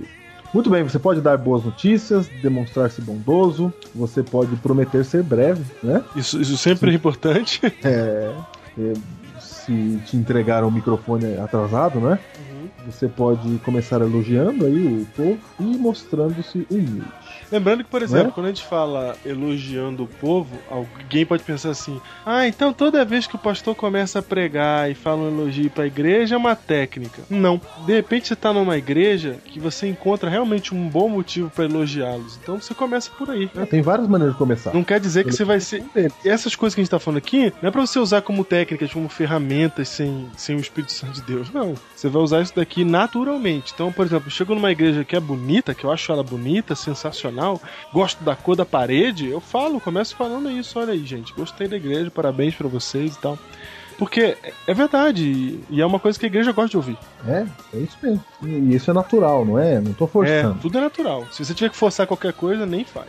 [0.53, 6.03] Muito bem, você pode dar boas notícias, demonstrar-se bondoso, você pode prometer ser breve, né?
[6.17, 7.61] Isso, isso sempre é importante.
[7.81, 8.33] É,
[8.77, 8.93] é,
[9.39, 12.19] se te entregaram o microfone atrasado, né?
[12.88, 17.26] Você pode começar elogiando aí o povo e mostrando-se humilde.
[17.51, 18.31] Lembrando que, por exemplo, Né?
[18.33, 23.27] quando a gente fala elogiando o povo, alguém pode pensar assim: ah, então toda vez
[23.27, 27.21] que o pastor começa a pregar e fala um elogio pra igreja é uma técnica.
[27.29, 27.60] Não.
[27.86, 32.38] De repente você tá numa igreja que você encontra realmente um bom motivo pra elogiá-los.
[32.41, 33.49] Então você começa por aí.
[33.55, 34.73] Ah, tem várias maneiras de começar.
[34.73, 35.83] Não quer dizer que você vai ser.
[36.25, 38.91] Essas coisas que a gente tá falando aqui não é pra você usar como técnicas,
[38.91, 41.51] como ferramentas sem, sem o Espírito Santo de Deus.
[41.51, 41.75] Não.
[41.95, 43.71] Você vai usar isso daqui naturalmente.
[43.73, 46.75] Então, por exemplo, eu chego numa igreja que é bonita, que eu acho ela bonita,
[46.75, 47.37] sensacional,
[47.93, 50.80] gosto da cor da parede, eu falo, começo falando isso.
[50.80, 53.38] Olha aí, gente, gostei da igreja, parabéns pra vocês e tal.
[53.97, 56.97] Porque é- é verdade, e é uma coisa que a igreja gosta de ouvir.
[57.28, 58.23] É, é isso mesmo.
[58.43, 59.80] E isso é natural, não é?
[59.80, 60.60] Não tô É, forçando.
[60.62, 61.26] tudo é natural.
[61.32, 63.08] Se você tiver que forçar qualquer coisa, nem faz.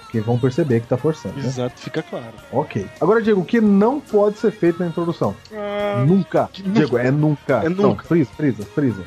[0.00, 1.34] Porque vão perceber que tá forçando.
[1.38, 1.46] Né?
[1.46, 2.32] Exato, fica claro.
[2.52, 2.86] Ok.
[3.00, 5.34] Agora, Diego, o que não pode ser feito na introdução?
[5.54, 6.48] Ah, Nunca.
[6.52, 7.62] que Diego, é nunca.
[7.64, 8.04] É Não, nunca.
[8.04, 9.04] frisa, frisa, frisa.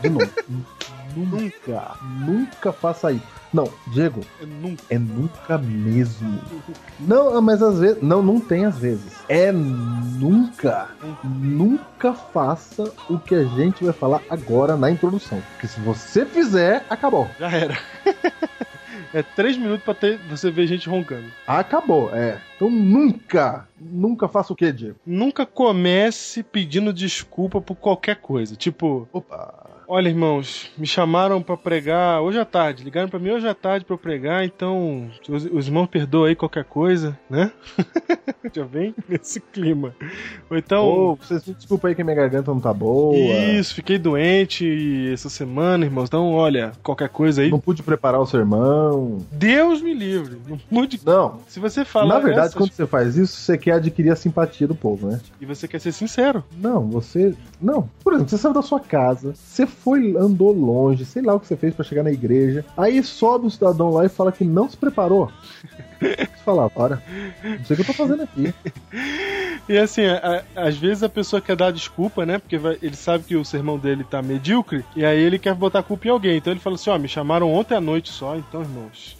[0.00, 0.30] De novo.
[1.16, 1.96] nunca.
[2.20, 3.36] Nunca faça isso.
[3.52, 4.82] Não, Diego, é nunca.
[4.90, 6.40] é nunca mesmo.
[7.00, 8.02] Não, mas às vezes.
[8.02, 9.12] Não, não tem às vezes.
[9.28, 10.90] É nunca.
[11.24, 15.40] Nunca faça o que a gente vai falar agora na introdução.
[15.52, 17.30] Porque se você fizer, acabou.
[17.38, 17.78] Já era.
[19.14, 21.26] é três minutos pra ter, você ver gente roncando.
[21.46, 22.38] Acabou, é.
[22.56, 24.96] Então nunca, nunca faça o que, Diego?
[25.06, 28.56] Nunca comece pedindo desculpa por qualquer coisa.
[28.56, 29.65] Tipo, Opa.
[29.88, 32.82] Olha, irmãos, me chamaram pra pregar hoje à tarde.
[32.82, 36.34] Ligaram pra mim hoje à tarde pra eu pregar, então os, os irmãos perdoam aí
[36.34, 37.52] qualquer coisa, né?
[38.52, 39.94] Já vem nesse clima.
[40.50, 40.84] Ou então.
[40.88, 43.16] Ô, vocês me desculpa aí que minha garganta não tá boa.
[43.16, 46.06] Isso, fiquei doente essa semana, irmãos.
[46.06, 47.50] Então, olha, qualquer coisa aí.
[47.50, 49.18] Não pude preparar o sermão.
[49.30, 50.36] Deus me livre.
[50.48, 51.00] Não mude.
[51.04, 51.40] Não.
[51.46, 52.14] Se você falar.
[52.14, 55.20] Na verdade, essas- quando você faz isso, você quer adquirir a simpatia do povo, né?
[55.40, 56.42] E você quer ser sincero.
[56.56, 57.34] Não, você.
[57.60, 57.88] Não.
[58.02, 61.46] Por exemplo, você saiu da sua casa, você foi, andou longe, sei lá o que
[61.46, 62.64] você fez pra chegar na igreja.
[62.76, 65.30] Aí sobe o cidadão lá e fala que não se preparou.
[66.00, 67.02] Você fala, para.
[67.42, 68.54] Não sei o que eu tô fazendo aqui.
[69.68, 72.38] E assim, a- às vezes a pessoa quer dar desculpa, né?
[72.38, 75.82] Porque vai- ele sabe que o sermão dele tá medíocre, e aí ele quer botar
[75.82, 76.36] culpa em alguém.
[76.36, 79.16] Então ele fala assim: ó, me chamaram ontem à noite só, então, irmãos.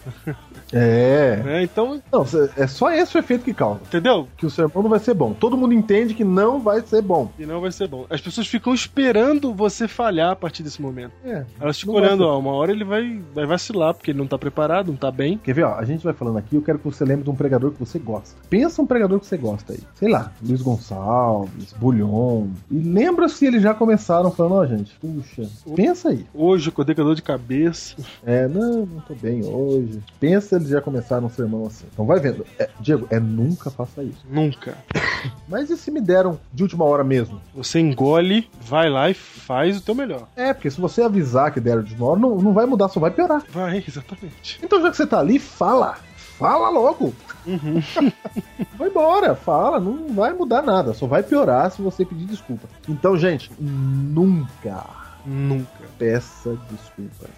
[0.72, 1.36] É.
[1.44, 1.62] Né?
[1.76, 2.24] Então, Não,
[2.56, 3.80] é só esse o efeito que causa.
[3.84, 4.28] entendeu?
[4.36, 5.32] Que o sermão não vai ser bom.
[5.32, 7.30] Todo mundo entende que não vai ser bom.
[7.38, 8.06] E não vai ser bom.
[8.08, 11.12] As pessoas ficam esperando você falhar a partir desse momento.
[11.24, 11.44] É.
[11.60, 14.88] Elas ficam olhando, ó, uma hora ele vai, vai vacilar, porque ele não tá preparado,
[14.88, 15.38] não tá bem.
[15.38, 15.74] Quer ver, ó?
[15.74, 17.96] A gente vai falando aqui, eu quero que você lembre de um pregador que você
[17.98, 18.36] gosta.
[18.50, 19.78] Pensa um pregador que você gosta aí.
[19.94, 22.48] Sei lá, Luiz Gonçalves, Bulhon.
[22.68, 26.26] E lembra se eles já começaram falando, ó, gente, puxa, pensa aí.
[26.34, 27.94] Hoje, com o dor de cabeça.
[28.24, 30.02] É, não, não tô bem hoje.
[30.18, 31.86] Pensa se eles já começaram um sermão assim.
[31.92, 32.44] Então vai vendo.
[32.58, 34.26] É, Diego, é nunca faça isso.
[34.28, 34.76] Nunca.
[35.48, 37.40] Mas e se me deram de última hora mesmo?
[37.54, 40.28] Você engole, vai lá e faz o teu melhor.
[40.34, 42.98] É, porque se você avisar que deram de última hora, não, não vai mudar, só
[42.98, 43.44] vai piorar.
[43.50, 44.58] Vai, exatamente.
[44.62, 45.98] Então já que você tá ali, fala.
[46.38, 47.14] Fala logo.
[48.76, 52.68] vai embora, fala, não vai mudar nada, só vai piorar se você pedir desculpa.
[52.88, 54.84] Então, gente, nunca
[55.24, 55.84] Nunca.
[55.98, 57.30] peça desculpas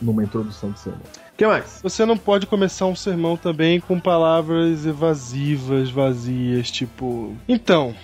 [0.00, 1.00] numa introdução de sermão.
[1.32, 1.80] O que mais?
[1.82, 7.34] Você não pode começar um sermão também com palavras evasivas, vazias, tipo.
[7.48, 7.94] Então.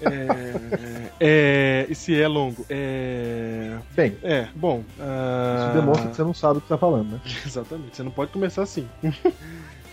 [0.00, 1.10] É.
[1.20, 2.64] é e se é longo?
[2.70, 3.76] É.
[3.94, 4.82] Bem, É, bom.
[4.98, 7.20] ah, isso demonstra que você não sabe o que tá falando, né?
[7.44, 8.88] Exatamente, você não pode começar assim.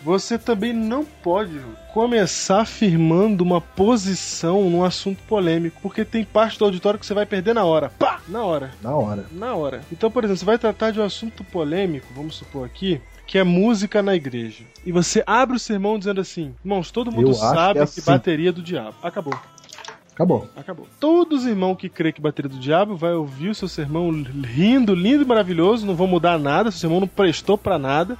[0.07, 1.59] Você também não pode
[1.93, 7.25] começar afirmando uma posição num assunto polêmico, porque tem parte do auditório que você vai
[7.25, 7.91] perder na hora.
[7.99, 8.21] Pá!
[8.25, 8.71] Na hora.
[8.81, 9.25] Na hora.
[9.33, 9.81] Na hora.
[9.91, 13.43] Então, por exemplo, você vai tratar de um assunto polêmico, vamos supor aqui, que é
[13.43, 14.63] música na igreja.
[14.85, 17.99] E você abre o sermão dizendo assim: irmãos, todo mundo Eu sabe que é que
[17.99, 18.09] assim.
[18.09, 18.95] bateria do diabo.
[19.03, 19.37] Acabou.
[20.13, 20.49] Acabou.
[20.55, 20.87] Acabou.
[21.01, 24.95] Todos os irmãos que crê que bateria do diabo vai ouvir o seu sermão rindo,
[24.95, 28.17] lindo e maravilhoso, não vão mudar nada, seu sermão não prestou pra nada.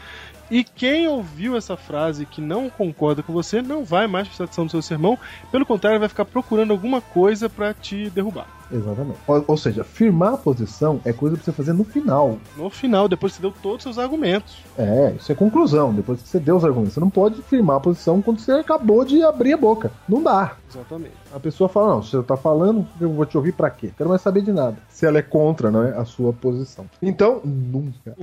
[0.50, 4.64] E quem ouviu essa frase que não concorda com você não vai mais prestar atenção
[4.64, 5.18] no seu sermão,
[5.52, 8.48] pelo contrário, vai ficar procurando alguma coisa pra te derrubar.
[8.72, 9.20] Exatamente.
[9.28, 12.38] Ou, ou seja, firmar a posição é coisa pra você fazer no final.
[12.58, 14.58] No final, depois que você deu todos os seus argumentos.
[14.78, 15.94] É, isso é conclusão.
[15.94, 16.94] Depois que você deu os argumentos.
[16.94, 19.92] Você não pode firmar a posição quando você acabou de abrir a boca.
[20.08, 20.56] Não dá.
[20.70, 21.16] Exatamente.
[21.34, 23.92] A pessoa fala, não, você tá falando, eu vou te ouvir pra quê?
[23.98, 24.78] Quero mais saber de nada.
[24.98, 25.96] Se ela é contra, não é?
[25.96, 26.90] A sua posição.
[27.00, 28.18] Então, nunca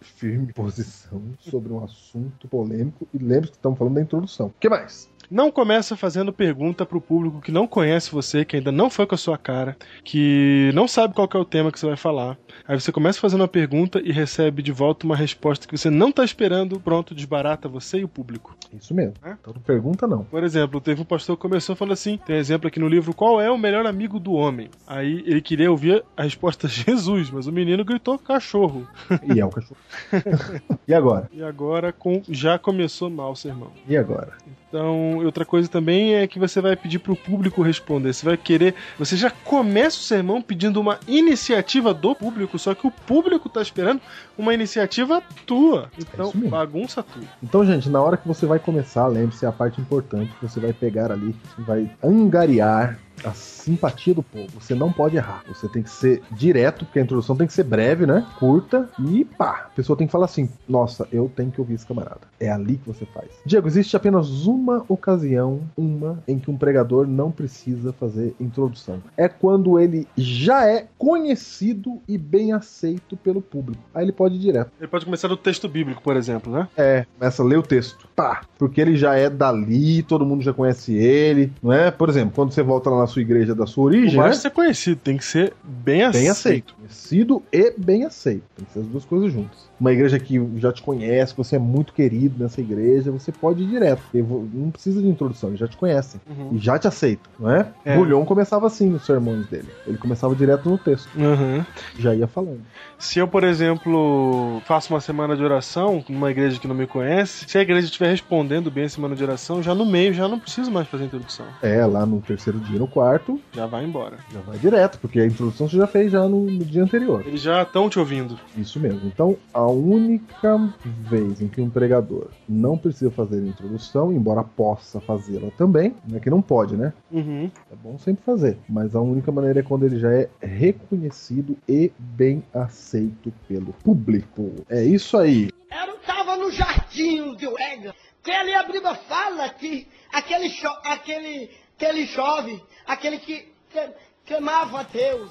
[0.00, 3.06] firme posição sobre um assunto polêmico.
[3.12, 4.46] E lembre-se que estamos falando da introdução.
[4.46, 5.12] O que mais?
[5.34, 9.16] Não começa fazendo pergunta pro público que não conhece você, que ainda não foi com
[9.16, 12.38] a sua cara, que não sabe qual é o tema que você vai falar.
[12.68, 16.12] Aí você começa fazendo uma pergunta e recebe de volta uma resposta que você não
[16.12, 18.56] tá esperando, pronto, desbarata você e o público.
[18.72, 19.14] Isso mesmo.
[19.24, 19.32] É?
[19.32, 20.22] Então não pergunta, não.
[20.22, 23.12] Por exemplo, teve um pastor que começou falando assim: tem um exemplo aqui no livro,
[23.12, 24.70] qual é o melhor amigo do homem?
[24.86, 28.86] Aí ele queria ouvir a resposta Jesus, mas o menino gritou cachorro.
[29.34, 29.80] E é o cachorro.
[30.86, 31.28] e agora?
[31.32, 33.72] E agora com, já começou mal o sermão.
[33.88, 34.34] E agora?
[34.74, 38.12] Então, outra coisa também é que você vai pedir pro público responder.
[38.12, 38.74] Você vai querer.
[38.98, 43.62] Você já começa o sermão pedindo uma iniciativa do público, só que o público tá
[43.62, 44.00] esperando
[44.36, 45.92] uma iniciativa tua.
[45.96, 46.50] Então, isso mesmo.
[46.50, 47.24] bagunça tudo.
[47.40, 50.58] Então, gente, na hora que você vai começar, lembre-se é a parte importante que você
[50.58, 54.60] vai pegar ali, vai angariar a simpatia do povo.
[54.60, 55.42] Você não pode errar.
[55.48, 58.26] Você tem que ser direto, porque a introdução tem que ser breve, né?
[58.38, 59.66] Curta e pá.
[59.66, 62.20] A pessoa tem que falar assim: Nossa, eu tenho que ouvir esse camarada.
[62.40, 63.28] É ali que você faz.
[63.44, 69.02] Diego, existe apenas uma ocasião, uma, em que um pregador não precisa fazer introdução.
[69.16, 73.82] É quando ele já é conhecido e bem aceito pelo público.
[73.94, 74.70] Aí ele pode ir direto.
[74.78, 76.68] Ele pode começar do texto bíblico, por exemplo, né?
[76.76, 78.08] É, começa a ler o texto.
[78.14, 81.90] Pá, porque ele já é dali, todo mundo já conhece ele, não é?
[81.90, 84.32] Por exemplo, quando você volta lá na sua igreja da sua origem, Não né?
[84.32, 86.22] ser conhecido, tem que ser bem aceito.
[86.22, 86.74] Bem aceito.
[86.74, 88.42] Conhecido e bem aceito.
[88.56, 89.64] Tem que ser as duas coisas juntas.
[89.80, 93.62] Uma igreja que já te conhece, que você é muito querido nessa igreja, você pode
[93.62, 94.00] ir direto.
[94.14, 96.20] Não precisa de introdução, eles já te conhecem.
[96.28, 96.50] Uhum.
[96.52, 97.68] E já te aceitam, não é?
[97.84, 97.96] É.
[97.96, 99.68] Bulhon começava assim os sermões dele.
[99.86, 101.64] Ele começava direto no texto, Uhum.
[101.98, 102.60] já ia falando.
[102.98, 107.44] Se eu, por exemplo, faço uma semana de oração numa igreja que não me conhece,
[107.48, 110.38] se a igreja estiver respondendo bem a semana de oração, já no meio já não
[110.38, 111.44] preciso mais fazer introdução.
[111.62, 114.18] É, lá no terceiro dia, no quarto, Já vai embora.
[114.32, 117.24] já vai direto, porque a introdução você já fez já no, no dia anterior.
[117.26, 118.38] Eles já estão te ouvindo.
[118.56, 119.00] Isso mesmo.
[119.06, 125.00] Então, a única vez em que um pregador não precisa fazer a introdução, embora possa
[125.00, 126.92] fazê-la também, não é que não pode, né?
[127.10, 127.50] Uhum.
[127.72, 128.56] É bom sempre fazer.
[128.68, 134.52] Mas a única maneira é quando ele já é reconhecido e bem aceito pelo público.
[134.68, 135.50] É isso aí.
[135.86, 137.92] Eu estava no jardim do Éden,
[138.22, 140.48] que ele a Bíblia fala que aquele,
[140.84, 143.90] aquele, aquele jovem, aquele que, que
[144.26, 145.30] clamava a Deus,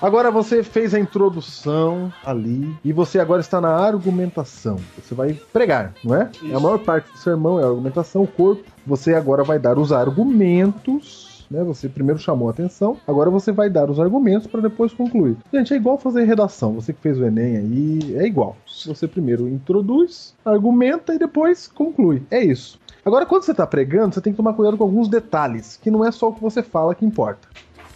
[0.00, 4.76] Agora você fez a introdução ali e você agora está na argumentação.
[4.96, 6.30] Você vai pregar, não é?
[6.34, 6.54] Isso.
[6.54, 8.64] A maior parte do sermão é a argumentação, o corpo.
[8.86, 11.46] Você agora vai dar os argumentos.
[11.50, 11.62] Né?
[11.64, 15.36] Você primeiro chamou a atenção, agora você vai dar os argumentos para depois concluir.
[15.52, 16.74] Gente, é igual fazer redação.
[16.74, 18.56] Você que fez o Enem aí, é igual.
[18.84, 22.22] Você primeiro introduz, argumenta e depois conclui.
[22.30, 22.78] É isso.
[23.06, 26.04] Agora, quando você está pregando, você tem que tomar cuidado com alguns detalhes, que não
[26.04, 27.46] é só o que você fala que importa.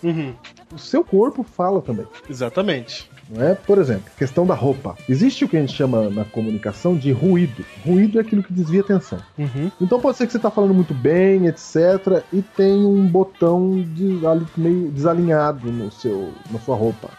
[0.04, 0.32] Uhum.
[0.72, 2.06] O seu corpo fala também.
[2.28, 3.10] Exatamente.
[3.28, 3.56] Não é?
[3.56, 4.96] Por exemplo, questão da roupa.
[5.08, 7.64] Existe o que a gente chama na comunicação de ruído.
[7.84, 9.18] Ruído é aquilo que desvia atenção.
[9.36, 9.72] Uhum.
[9.80, 14.24] Então pode ser que você está falando muito bem, etc, e tem um botão de,
[14.24, 17.10] ali meio desalinhado no seu, na sua roupa.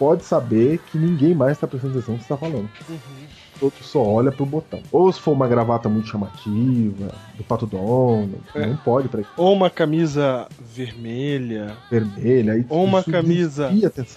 [0.00, 2.68] Pode saber que ninguém mais está prestando atenção no que você está falando.
[3.60, 4.80] Outro só olha pro botão.
[4.92, 8.66] Ou se for uma gravata muito chamativa, do Pato Donald, É.
[8.66, 12.64] não pode para Ou uma camisa vermelha, vermelha.
[12.68, 13.70] Ou uma camisa-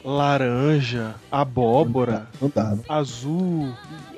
[0.04, 3.70] laranja, abóbora, Não dá, não azul,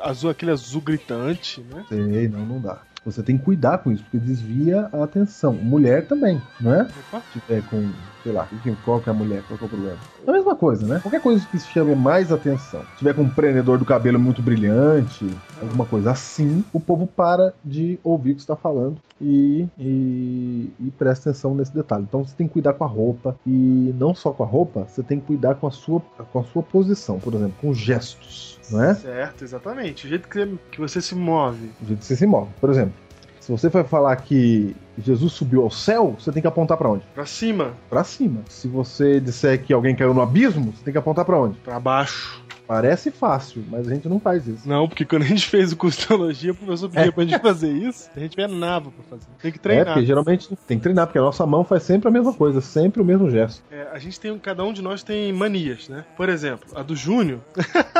[0.02, 1.86] azul aquele azul gritante, né?
[1.90, 2.80] sei, não, não dá.
[3.04, 5.54] Você tem que cuidar com isso, porque desvia a atenção.
[5.54, 6.84] Mulher também, não é?
[6.84, 7.22] Opa.
[7.34, 7.90] Se tiver com,
[8.22, 8.48] sei lá,
[8.86, 9.98] qual que é a mulher, qual que é o problema?
[10.26, 11.00] É a mesma coisa, né?
[11.00, 12.82] Qualquer coisa que chame mais atenção.
[12.92, 15.28] Se tiver com um prendedor do cabelo muito brilhante,
[15.60, 20.72] alguma coisa assim, o povo para de ouvir o que você está falando e, e,
[20.80, 22.04] e presta atenção nesse detalhe.
[22.04, 25.02] Então você tem que cuidar com a roupa e não só com a roupa, você
[25.02, 28.84] tem que cuidar com a sua, com a sua posição, por exemplo, com gestos, não
[28.84, 28.96] é?
[28.96, 30.06] Certo, exatamente.
[30.06, 31.72] O jeito que você, que você se move.
[31.82, 32.52] O jeito que você se move.
[32.60, 32.94] Por exemplo,
[33.42, 37.04] se você vai falar que Jesus subiu ao céu, você tem que apontar para onde?
[37.14, 38.42] Pra cima, Pra cima.
[38.48, 41.58] Se você disser que alguém caiu no abismo, você tem que apontar pra onde?
[41.60, 42.40] pra baixo.
[42.68, 44.70] Parece fácil, mas a gente não faz isso.
[44.70, 47.42] Não, porque quando a gente fez o curso de teologia, o professor pedia pra gente
[47.42, 49.26] fazer isso, a gente penava pra fazer.
[49.42, 49.86] Tem que É, treinar.
[49.88, 53.02] porque geralmente tem que treinar, porque a nossa mão faz sempre a mesma coisa, sempre
[53.02, 53.62] o mesmo gesto.
[53.70, 56.06] É, a gente tem, cada um de nós tem manias, né?
[56.16, 57.40] Por exemplo, a do Júnior,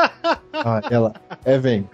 [0.54, 1.12] Ah, ela.
[1.44, 1.88] É, vem.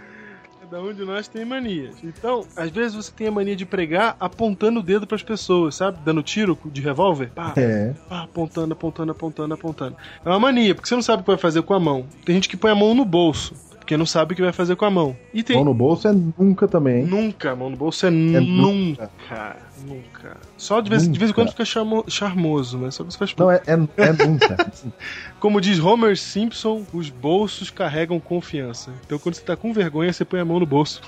[0.70, 1.96] Cada um de nós tem manias.
[2.04, 5.98] Então, às vezes você tem a mania de pregar apontando o dedo pras pessoas, sabe?
[6.04, 7.30] Dando tiro de revólver.
[7.34, 7.94] Pá, É.
[8.08, 9.96] pá, apontando, apontando, apontando, apontando.
[10.24, 12.04] É uma mania, porque você não sabe o que vai fazer com a mão.
[12.24, 14.76] Tem gente que põe a mão no bolso, porque não sabe o que vai fazer
[14.76, 15.16] com a mão.
[15.32, 15.56] E tem.
[15.56, 17.06] Mão no bolso é nunca também, hein?
[17.06, 18.40] Nunca, mão no bolso é, nunca.
[18.40, 19.56] nunca.
[19.86, 20.36] Nunca.
[20.56, 21.34] Só de vez, de vez em Nunca.
[21.34, 22.90] quando fica charmo- charmoso, né?
[22.90, 24.70] Só que você faz Não, é, é, é nunca.
[25.40, 28.90] Como diz Homer Simpson, os bolsos carregam confiança.
[29.06, 31.00] Então quando você tá com vergonha, você põe a mão no bolso.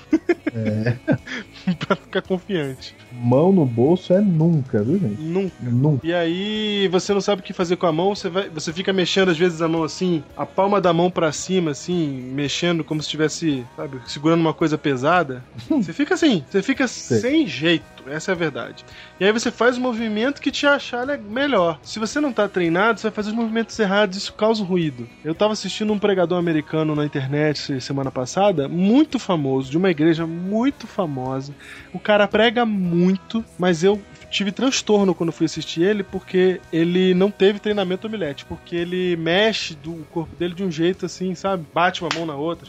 [0.53, 0.97] É.
[1.85, 2.95] pra ficar confiante.
[3.11, 5.21] Mão no bolso é nunca, viu, gente?
[5.21, 5.53] Nunca.
[5.61, 6.07] Nunca.
[6.07, 8.91] E aí você não sabe o que fazer com a mão, você, vai, você fica
[8.93, 13.01] mexendo às vezes a mão assim, a palma da mão pra cima, assim, mexendo como
[13.01, 15.43] se estivesse, sabe, segurando uma coisa pesada.
[15.81, 18.85] Você fica assim, você fica sem jeito, essa é a verdade.
[19.19, 21.79] E aí você faz o movimento que te achar melhor.
[21.83, 25.07] Se você não tá treinado, você vai fazer os movimentos errados, isso causa ruído.
[25.23, 30.25] Eu tava assistindo um pregador americano na internet semana passada, muito famoso, de uma igreja
[30.25, 31.53] muito famosa.
[31.93, 37.29] O cara prega muito, mas eu tive transtorno quando fui assistir ele porque ele não
[37.29, 41.65] teve treinamento homilético, porque ele mexe do corpo dele de um jeito assim, sabe?
[41.73, 42.67] Bate uma mão na outra,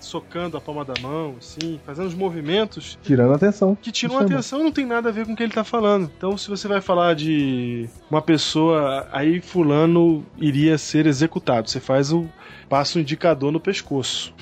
[0.00, 3.76] socando a palma da mão, assim, fazendo os movimentos Tirando a atenção.
[3.80, 5.62] que tiram a atenção e não tem nada a ver com o que ele tá
[5.62, 6.10] falando.
[6.16, 11.68] Então, se você vai falar de uma pessoa, aí fulano iria ser executado.
[11.68, 12.26] Você faz o
[12.72, 14.32] passa o indicador no pescoço.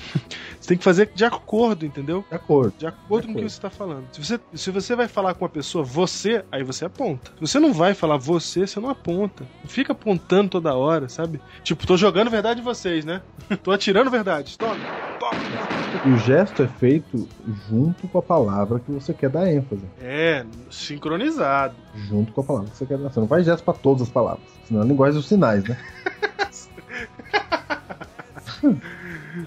[0.61, 2.23] Você tem que fazer de acordo, entendeu?
[2.29, 2.73] De acordo.
[2.77, 4.05] De acordo De com o que você está falando.
[4.11, 7.31] Se você, se você vai falar com uma pessoa, você, aí você aponta.
[7.31, 9.43] Se você não vai falar você, você não aponta.
[9.63, 11.41] Não fica apontando toda hora, sabe?
[11.63, 13.23] Tipo, tô jogando verdade em vocês, né?
[13.63, 14.55] tô atirando verdade.
[14.55, 14.75] Toma,
[15.19, 15.31] toma.
[16.05, 17.27] E o gesto é feito
[17.67, 19.81] junto com a palavra que você quer dar ênfase.
[19.99, 21.73] É, sincronizado.
[21.95, 23.09] Junto com a palavra que você quer dar.
[23.09, 24.45] Você não faz gesto pra todas as palavras.
[24.67, 25.75] Senão é a linguagem dos sinais, né?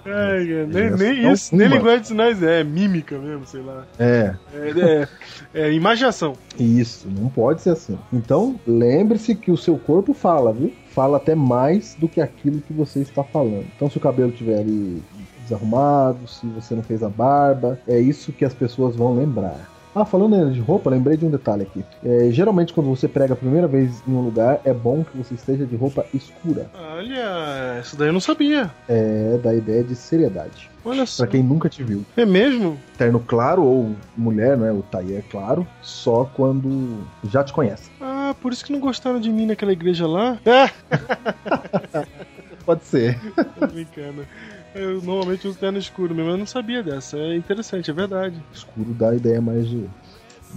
[0.07, 3.63] Ai, nem, Essa nem é isso, nem linguagem de sinais é, é mímica mesmo, sei
[3.63, 3.87] lá.
[3.99, 4.35] É.
[4.55, 5.09] É,
[5.55, 6.35] é, é imaginação.
[6.59, 7.99] Isso, não pode ser assim.
[8.13, 10.73] Então, lembre-se que o seu corpo fala, viu?
[10.91, 13.67] Fala até mais do que aquilo que você está falando.
[13.77, 15.03] Então, se o cabelo estiver ali
[15.43, 19.74] desarrumado, se você não fez a barba, é isso que as pessoas vão lembrar.
[19.95, 21.85] Ah, falando de roupa, lembrei de um detalhe aqui.
[22.05, 25.35] É, geralmente, quando você prega a primeira vez em um lugar, é bom que você
[25.35, 26.69] esteja de roupa escura.
[26.75, 28.71] Olha, isso daí eu não sabia.
[28.89, 30.71] É da ideia de seriedade.
[30.85, 31.23] Olha só.
[31.23, 32.05] Pra quem nunca te viu.
[32.17, 32.79] É mesmo?
[32.99, 34.73] Terno claro ou mulher, né?
[34.73, 37.89] O taillé claro, só quando já te conhece.
[38.01, 40.39] Ah, por isso que não gostaram de mim naquela igreja lá?
[40.45, 40.71] Ah,
[42.65, 43.19] Pode ser.
[43.59, 44.27] tô brincando.
[44.75, 47.17] Eu normalmente uso terno escuro mesmo, eu não sabia dessa.
[47.17, 48.43] É interessante, é verdade.
[48.53, 49.89] Escuro dá a ideia mais de.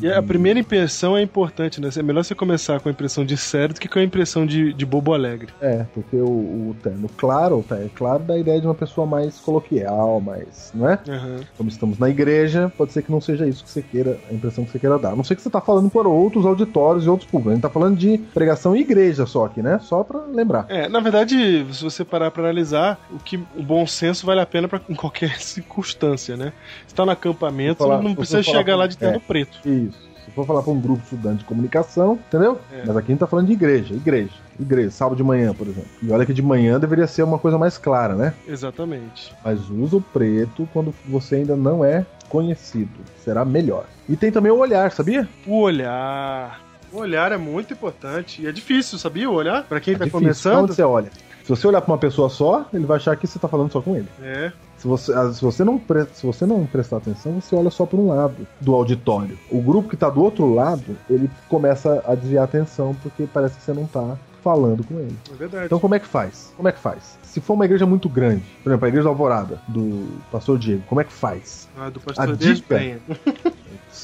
[0.01, 1.89] E a primeira impressão é importante, né?
[1.97, 4.73] É melhor você começar com a impressão de sério do que com a impressão de,
[4.73, 5.49] de bobo alegre.
[5.61, 6.25] É, porque o,
[6.69, 10.71] o terno claro, o terno claro dá a ideia de uma pessoa mais coloquial, mais.
[10.73, 10.99] Não é?
[11.09, 11.39] Aham.
[11.57, 14.63] Como estamos na igreja, pode ser que não seja isso que você queira, a impressão
[14.65, 15.13] que você queira dar.
[15.13, 17.51] A não sei que você tá falando por outros auditórios e outros públicos.
[17.51, 19.79] A gente tá falando de pregação em igreja só aqui, né?
[19.81, 20.65] Só pra lembrar.
[20.69, 24.45] É, na verdade, se você parar pra analisar, o que o bom senso vale a
[24.45, 26.53] pena pra, em qualquer circunstância, né?
[26.85, 29.19] Você tá no acampamento, falar- não precisa chegar lá de terno é.
[29.19, 29.57] preto.
[29.67, 29.86] Isso.
[30.27, 32.59] Se for falar pra um grupo estudante de comunicação, entendeu?
[32.71, 32.83] É.
[32.85, 34.33] Mas aqui a gente tá falando de igreja, igreja.
[34.59, 35.89] Igreja, sábado de manhã, por exemplo.
[36.03, 38.33] E olha que de manhã deveria ser uma coisa mais clara, né?
[38.47, 39.33] Exatamente.
[39.43, 42.91] Mas usa o preto quando você ainda não é conhecido.
[43.23, 43.85] Será melhor.
[44.09, 45.27] E tem também o olhar, sabia?
[45.45, 46.61] O olhar.
[46.91, 48.41] O olhar é muito importante.
[48.41, 49.29] E é difícil, sabia?
[49.29, 49.63] O olhar?
[49.63, 50.19] Pra quem É tá difícil.
[50.21, 50.63] começando.
[50.63, 51.09] Onde você olha?
[51.47, 53.81] Se você olhar pra uma pessoa só, ele vai achar que você tá falando só
[53.81, 54.07] com ele.
[54.21, 54.51] É.
[54.77, 57.85] Se você, ah, se você, não, pre- se você não prestar atenção, você olha só
[57.85, 59.39] por um lado do auditório.
[59.49, 63.55] O grupo que tá do outro lado, ele começa a desviar a atenção porque parece
[63.55, 65.15] que você não tá falando com ele.
[65.31, 65.65] É verdade.
[65.67, 66.51] Então como é que faz?
[66.57, 67.17] Como é que faz?
[67.23, 70.83] Se for uma igreja muito grande, por exemplo, a igreja da Alvorada, do pastor Diego,
[70.87, 71.69] como é que faz?
[71.77, 72.99] ah, do a pastor dica- Despenha.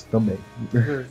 [0.10, 0.38] Também.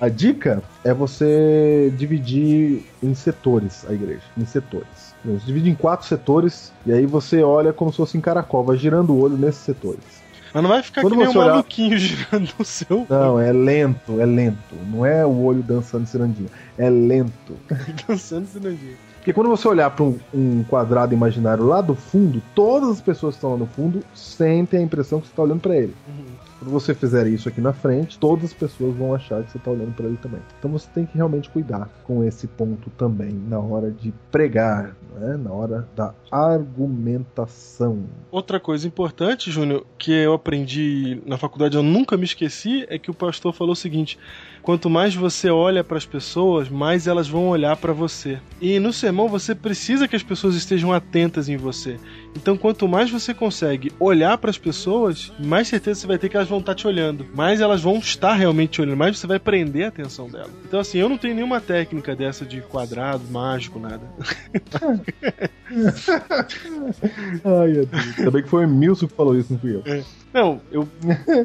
[0.00, 5.13] A dica é você dividir em setores a igreja, em setores.
[5.24, 8.76] Você divide em quatro setores e aí você olha como se fosse em caracol, vai
[8.76, 10.22] girando o olho nesses setores.
[10.52, 13.06] Mas não vai ficar Quando que nem um olhar- maluquinho girando o seu.
[13.08, 14.74] Não, é lento, é lento.
[14.92, 16.48] Não é o olho dançando cirandinha,
[16.78, 17.54] é lento.
[18.06, 18.94] dançando cirandinha.
[19.16, 23.34] Porque quando você olhar para um, um quadrado imaginário lá do fundo, todas as pessoas
[23.34, 25.94] que estão lá no fundo sentem a impressão que você está olhando para ele.
[26.58, 29.70] Quando você fizer isso aqui na frente, todas as pessoas vão achar que você está
[29.70, 30.40] olhando para ele também.
[30.58, 35.36] Então você tem que realmente cuidar com esse ponto também na hora de pregar, né?
[35.36, 38.04] na hora da argumentação.
[38.30, 43.10] Outra coisa importante, Júnior, que eu aprendi na faculdade, eu nunca me esqueci, é que
[43.10, 44.18] o pastor falou o seguinte:
[44.62, 48.40] quanto mais você olha para as pessoas, mais elas vão olhar para você.
[48.60, 51.98] E no sermão você precisa que as pessoas estejam atentas em você.
[52.34, 56.36] Então, quanto mais você consegue olhar para as pessoas, mais certeza você vai ter que
[56.36, 57.26] elas vão estar te olhando.
[57.34, 60.50] Mais elas vão estar realmente te olhando, mais você vai prender a atenção dela.
[60.66, 64.02] Então, assim, eu não tenho nenhuma técnica dessa de quadrado, mágico, nada.
[67.44, 67.88] Ai, Deus.
[68.16, 69.82] Também que foi o Emilson que falou isso, não fui eu.
[70.34, 70.88] Não, eu,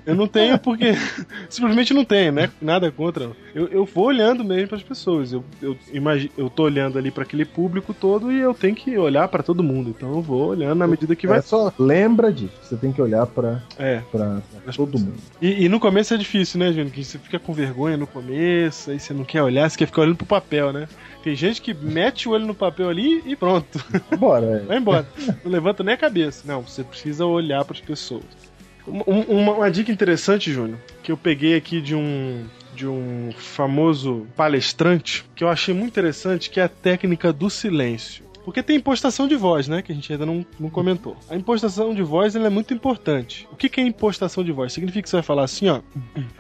[0.04, 0.94] eu não tenho porque.
[1.48, 2.50] simplesmente não tenho, né?
[2.60, 3.30] Nada contra.
[3.54, 5.32] Eu, eu vou olhando mesmo para as pessoas.
[5.32, 8.98] Eu, eu, imagi- eu tô olhando ali para aquele público todo e eu tenho que
[8.98, 9.92] olhar para todo mundo.
[9.96, 11.38] Então eu vou olhando na medida que vai.
[11.38, 12.54] É só lembra disso.
[12.64, 14.02] Você tem que olhar para É.
[14.12, 15.14] pra, pra todo mundo.
[15.40, 16.90] E, e no começo é difícil, né, Júnior?
[16.92, 20.02] Que você fica com vergonha no começo, aí você não quer olhar, você quer ficar
[20.02, 20.88] olhando pro papel, né?
[21.24, 23.84] Tem gente que mete o olho no papel ali e pronto.
[24.18, 24.60] Bora, é.
[24.66, 25.06] Vai embora.
[25.44, 26.44] Não levanta nem a cabeça.
[26.48, 28.49] Não, você precisa olhar para as pessoas.
[28.90, 34.26] Um- uma, uma dica interessante, Júnior, que eu peguei aqui de um de um famoso
[34.38, 38.24] palestrante, que eu achei muito interessante, que é a técnica do silêncio.
[38.50, 39.84] Porque tem impostação de voz, né?
[39.84, 41.16] Que a gente ainda não, não comentou.
[41.30, 43.48] A impostação de voz ela é muito importante.
[43.52, 44.74] O que, que é impostação de voz?
[44.74, 45.82] Significa que você vai falar assim, ó.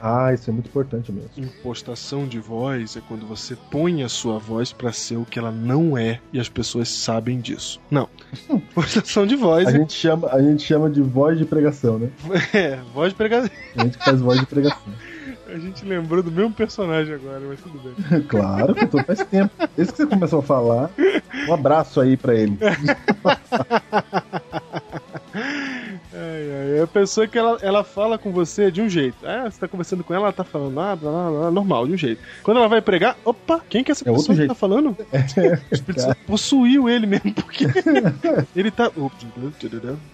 [0.02, 1.30] Ah, isso é muito importante mesmo.
[1.38, 5.52] Impostação de voz é quando você põe a sua voz pra ser o que ela
[5.52, 7.80] não é e as pessoas sabem disso.
[7.92, 8.10] Não.
[8.50, 12.10] Impostação de voz A é, gente, chama, a gente chama de voz de pregação, né?
[12.56, 13.52] é voz de pregação.
[13.78, 14.82] A gente faz voz de pregação.
[15.54, 18.22] A gente lembrou do mesmo personagem agora, mas tudo bem.
[18.28, 19.52] Claro, eu tô faz tempo.
[19.76, 20.90] Desde que você começou a falar,
[21.48, 22.58] um abraço aí pra ele.
[26.40, 29.18] Ai, a pessoa que ela, ela fala com você de um jeito.
[29.26, 31.94] Ah, você tá conversando com ela, ela tá falando ah, blá, blá, blá, normal, de
[31.94, 32.22] um jeito.
[32.44, 34.50] Quando ela vai pregar, opa, quem que é essa É pessoa que jeito.
[34.50, 34.90] tá falando?
[34.92, 37.66] O Espírito Santo possuiu ele mesmo, porque
[38.56, 38.92] ele tá.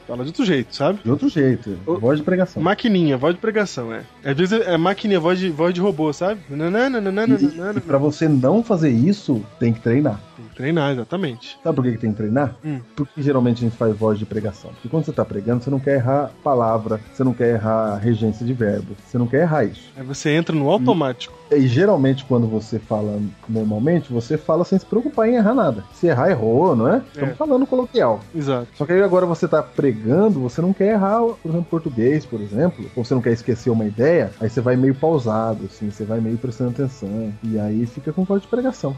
[0.07, 0.99] Fala de outro jeito, sabe?
[1.03, 1.77] De outro jeito.
[1.85, 2.61] Voz de pregação.
[2.61, 4.01] Maquininha, voz de pregação, é.
[4.23, 6.41] Às vezes é maquininha, voz de, voz de robô, sabe?
[6.49, 6.99] Nananana,
[7.39, 10.19] E, e pra você não fazer isso, tem que treinar.
[10.35, 11.57] Tem que treinar, exatamente.
[11.63, 12.55] Sabe por que, que tem que treinar?
[12.63, 12.79] Hum.
[12.95, 14.71] Porque geralmente a gente faz voz de pregação.
[14.71, 16.31] Porque quando você tá pregando, você não quer errar palavras.
[16.43, 19.91] palavra, você não quer errar regência de verbo, você não quer errar isso.
[19.95, 21.33] Aí você entra no automático.
[21.51, 25.83] E geralmente quando você fala normalmente, você fala sem se preocupar em errar nada.
[25.93, 26.97] Se errar, errou, não é?
[27.13, 27.33] Estamos É.
[27.35, 28.19] falando coloquial.
[28.33, 28.67] Exato.
[28.75, 32.41] Só que aí agora você tá pregando, você não quer errar, por exemplo, português, por
[32.41, 36.03] exemplo, ou você não quer esquecer uma ideia, aí você vai meio pausado, assim, você
[36.03, 38.95] vai meio prestando atenção, e aí fica com voz de pregação.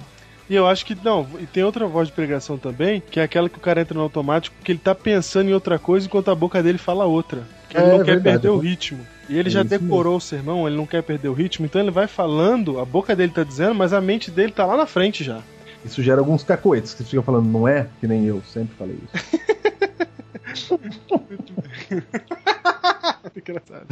[0.50, 3.50] E eu acho que, não, e tem outra voz de pregação também, que é aquela
[3.50, 6.36] que o cara entra no automático, que ele tá pensando em outra coisa enquanto a
[6.36, 7.44] boca dele fala outra.
[7.70, 8.24] Que ele É, não quer verdade.
[8.24, 9.00] perder o ritmo.
[9.30, 11.92] E ele É já decorou o sermão, ele não quer perder o ritmo, então ele
[11.92, 15.22] vai falando, a boca dele tá dizendo, mas a mente dele tá lá na frente
[15.22, 15.42] já.
[15.84, 17.88] Isso gera alguns cacoetes, que você fica falando, não é?
[18.00, 20.80] Que nem eu sempre falei isso.
[23.36, 23.88] Engraçado.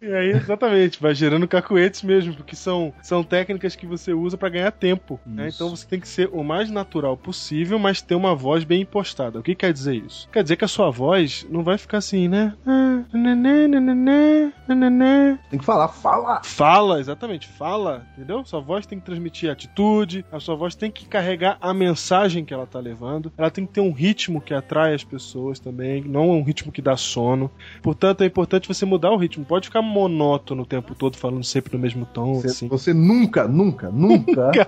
[0.00, 4.48] E aí, exatamente, vai gerando cacuetes mesmo, porque são, são técnicas que você usa pra
[4.48, 5.20] ganhar tempo.
[5.26, 5.50] né?
[5.54, 9.38] Então você tem que ser o mais natural possível, mas ter uma voz bem impostada.
[9.38, 10.28] O que quer dizer isso?
[10.30, 12.54] Quer dizer que a sua voz não vai ficar assim, né?
[15.50, 16.40] Tem que falar, fala!
[16.44, 18.44] Fala, exatamente, fala, entendeu?
[18.44, 22.52] Sua voz tem que transmitir atitude, a sua voz tem que carregar a mensagem que
[22.52, 26.30] ela tá levando, ela tem que ter um ritmo que atrai as pessoas também, não
[26.30, 27.47] um ritmo que dá sono.
[27.82, 29.44] Portanto, é importante você mudar o ritmo.
[29.44, 32.68] Pode ficar monótono o tempo todo, falando sempre no mesmo tom, Você, assim.
[32.68, 34.60] você nunca, nunca, nunca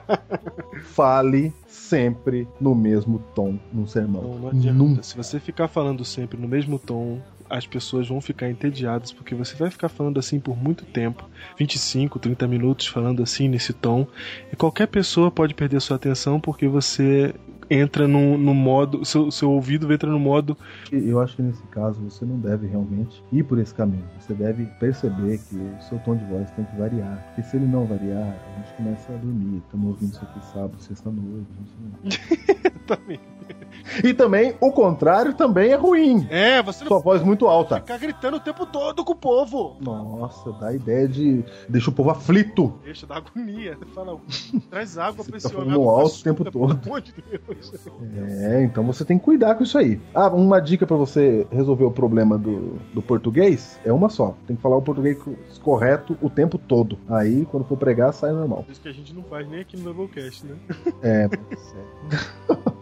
[0.85, 4.23] fale sempre no mesmo tom num sermão.
[4.23, 4.79] Não, não adianta.
[4.79, 5.03] Nunca.
[5.03, 9.57] Se você ficar falando sempre no mesmo tom, as pessoas vão ficar entediadas, porque você
[9.57, 11.29] vai ficar falando assim por muito tempo
[11.59, 14.07] 25, 30 minutos falando assim nesse tom.
[14.53, 17.35] E qualquer pessoa pode perder sua atenção porque você
[17.71, 19.05] entra no, no modo.
[19.05, 20.57] Seu, seu ouvido entra no modo.
[20.91, 24.05] Eu acho que nesse caso você não deve realmente ir por esse caminho.
[24.19, 27.25] Você deve perceber que o seu tom de voz tem que variar.
[27.29, 29.63] Porque se ele não variar, a gente começa a dormir.
[29.65, 31.47] Estamos ouvindo isso aqui sábado, sexta-noite.
[32.03, 33.21] não sei.
[34.05, 36.27] E também, o contrário também é ruim.
[36.31, 37.77] É, você não Sua voz muito alta.
[37.77, 39.77] ficar gritando o tempo todo com o povo.
[39.81, 41.45] Nossa, dá a ideia de.
[41.69, 42.73] Deixa o povo aflito.
[42.85, 43.77] Deixa, dá agonia.
[43.95, 44.19] Fala,
[44.71, 45.75] traz água pra Você esse tá homem.
[45.75, 46.77] alto o tempo todo.
[46.79, 47.73] Pelo amor de Deus.
[48.43, 50.01] É, então você tem que cuidar com isso aí.
[50.15, 54.35] Ah, uma dica pra você resolver o problema do, do português é uma só.
[54.47, 55.19] Tem que falar o português
[55.63, 56.99] correto o tempo todo.
[57.09, 58.65] Aí, quando for pregar, sai normal.
[58.69, 60.57] Isso que a gente não faz nem aqui no Doublecast, né?
[61.03, 61.75] É, Mas
[62.57, 62.80] é,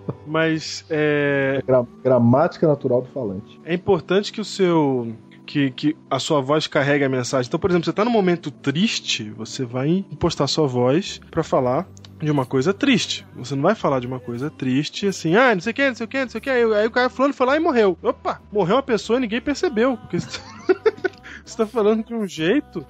[0.90, 3.60] é gra- gramática natural do falante.
[3.64, 5.12] é importante que o seu.
[5.46, 7.48] Que, que a sua voz carregue a mensagem.
[7.48, 11.88] Então, por exemplo, você tá num momento triste, você vai impostar sua voz pra falar
[12.20, 13.26] de uma coisa triste.
[13.34, 15.94] Você não vai falar de uma coisa triste assim, ah, não sei o que, não
[15.94, 16.50] sei o que, não sei o que.
[16.50, 17.96] Aí, aí o cara fulano foi lá e morreu.
[18.02, 19.96] Opa, morreu uma pessoa e ninguém percebeu.
[19.96, 20.74] Porque você tá,
[21.42, 22.84] você tá falando de um jeito.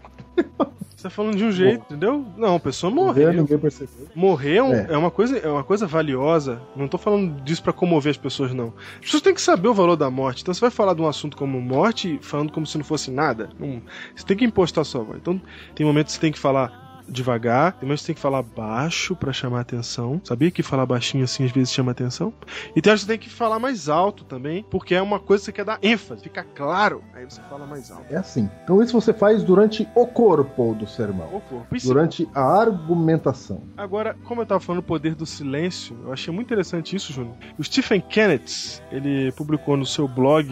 [0.99, 2.27] Você tá falando de um jeito, entendeu?
[2.37, 4.09] Não, a pessoa Morreu, ninguém percebeu.
[4.17, 4.95] Morrer é, É.
[4.95, 6.61] é uma coisa, é uma coisa valiosa.
[6.75, 8.73] Não tô falando disso pra comover as pessoas, não.
[8.97, 10.43] As pessoas têm que saber o valor da morte.
[10.43, 13.49] Então você vai falar de um assunto como morte, falando como se não fosse nada.
[13.61, 13.81] Não-
[14.13, 15.19] você tem que impostar a sua voz.
[15.21, 15.41] Então
[15.73, 18.43] tem momentos que você tem que falar devagar, tem momentos que você tem que falar
[18.43, 20.21] baixo pra chamar atenção.
[20.25, 22.33] Sabia que falar baixinho assim às vezes chama atenção?
[22.75, 25.47] E tem horas que tem que falar mais alto também, porque é uma coisa que
[25.47, 27.03] você quer dar ênfase, fica claro.
[27.15, 28.13] Aí você fala mais alto.
[28.13, 28.49] É assim.
[28.65, 31.29] Então isso você faz durante o corpo do sermão.
[31.35, 31.79] O corpo.
[31.79, 33.63] Se Durante a argumentação.
[33.77, 37.35] Agora, como eu tava falando do poder do silêncio, eu achei muito interessante isso, Júnior.
[37.59, 40.49] O Stephen Kennett, ele publicou no seu blog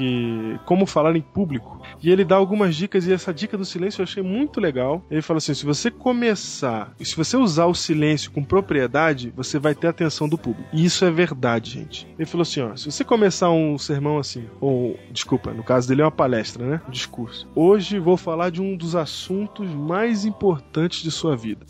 [0.65, 4.05] Como Falar em Público, e ele dá algumas dicas, e essa dica do silêncio eu
[4.05, 5.05] achei muito legal.
[5.11, 6.46] Ele fala assim: se você começar,
[6.99, 10.69] e se você usar o silêncio com propriedade, você vai ter a atenção do público.
[10.73, 12.07] E isso é verdade, gente.
[12.19, 16.03] Ele falou assim: ó, se você começar um sermão assim, ou, desculpa, no caso dele
[16.03, 16.81] é uma palestra, né?
[16.87, 17.49] Um discurso.
[17.55, 21.67] Hoje vou falar de um dos assuntos mais importantes de sua vida.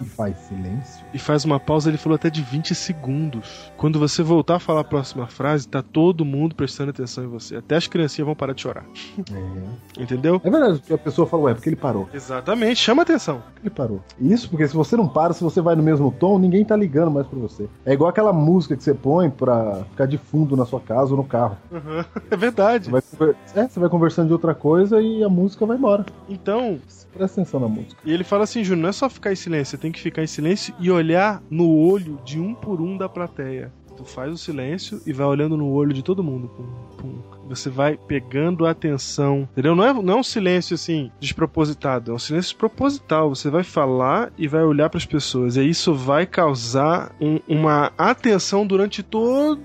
[0.00, 1.04] E faz silêncio.
[1.14, 3.72] e faz uma pausa, ele falou até de 20 segundos.
[3.84, 7.56] Quando você voltar a falar a próxima frase, tá todo mundo prestando atenção em você.
[7.56, 8.86] Até as criancinhas vão parar de chorar.
[9.30, 10.02] É.
[10.02, 10.40] Entendeu?
[10.42, 12.08] É verdade, a pessoa fala, ué, porque ele parou.
[12.14, 13.42] Exatamente, chama atenção.
[13.60, 14.00] Ele parou?
[14.18, 17.10] Isso porque se você não para, se você vai no mesmo tom, ninguém tá ligando
[17.10, 17.68] mais pra você.
[17.84, 21.18] É igual aquela música que você põe pra ficar de fundo na sua casa ou
[21.18, 21.58] no carro.
[21.70, 22.02] Uhum.
[22.30, 22.86] É verdade.
[22.86, 26.06] Você vai, conver- é, você vai conversando de outra coisa e a música vai embora.
[26.26, 26.78] Então,
[27.12, 27.94] Presta atenção na música.
[28.04, 30.22] e ele fala assim, Júnior, não é só ficar em silêncio, você tem que ficar
[30.24, 33.70] em silêncio e olhar no olho de um por um da plateia.
[33.96, 36.48] Tu faz o silêncio e vai olhando no olho de todo mundo.
[36.48, 36.66] Pum,
[36.98, 37.14] pum.
[37.48, 39.48] Você vai pegando a atenção.
[39.52, 39.74] Entendeu?
[39.76, 42.10] Não é, não é um silêncio assim, despropositado.
[42.10, 43.28] É um silêncio proposital.
[43.34, 45.56] Você vai falar e vai olhar para as pessoas.
[45.56, 49.60] E isso vai causar um- uma atenção durante todo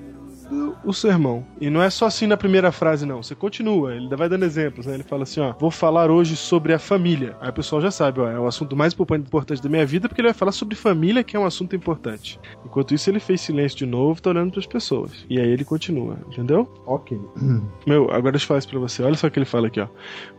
[0.83, 1.45] o sermão.
[1.59, 3.21] E não é só assim na primeira frase, não.
[3.21, 4.95] Você continua, ele ainda vai dando exemplos, né?
[4.95, 7.35] Ele fala assim, ó, vou falar hoje sobre a família.
[7.39, 10.21] Aí o pessoal já sabe, ó, é o assunto mais importante da minha vida, porque
[10.21, 12.39] ele vai falar sobre família, que é um assunto importante.
[12.65, 15.25] Enquanto isso, ele fez silêncio de novo, tá olhando pras pessoas.
[15.29, 16.71] E aí ele continua, entendeu?
[16.85, 17.19] Ok.
[17.85, 19.03] Meu, agora deixa eu falar isso pra você.
[19.03, 19.87] Olha só o que ele fala aqui, ó.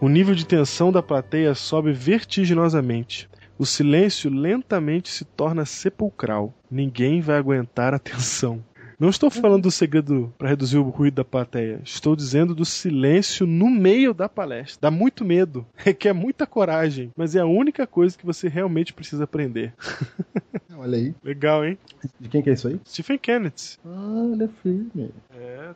[0.00, 3.28] O nível de tensão da plateia sobe vertiginosamente.
[3.58, 6.54] O silêncio lentamente se torna sepulcral.
[6.70, 8.64] Ninguém vai aguentar a tensão.
[9.00, 11.80] Não estou falando do segredo para reduzir o ruído da plateia.
[11.82, 14.78] Estou dizendo do silêncio no meio da palestra.
[14.78, 19.24] Dá muito medo, requer muita coragem, mas é a única coisa que você realmente precisa
[19.24, 19.72] aprender.
[20.76, 21.14] Olha aí.
[21.24, 21.78] Legal, hein?
[22.20, 22.78] De quem que é isso aí?
[22.86, 23.78] Stephen Kennedy.
[23.86, 24.44] Ah, ele
[25.32, 25.34] é.
[25.34, 25.74] É,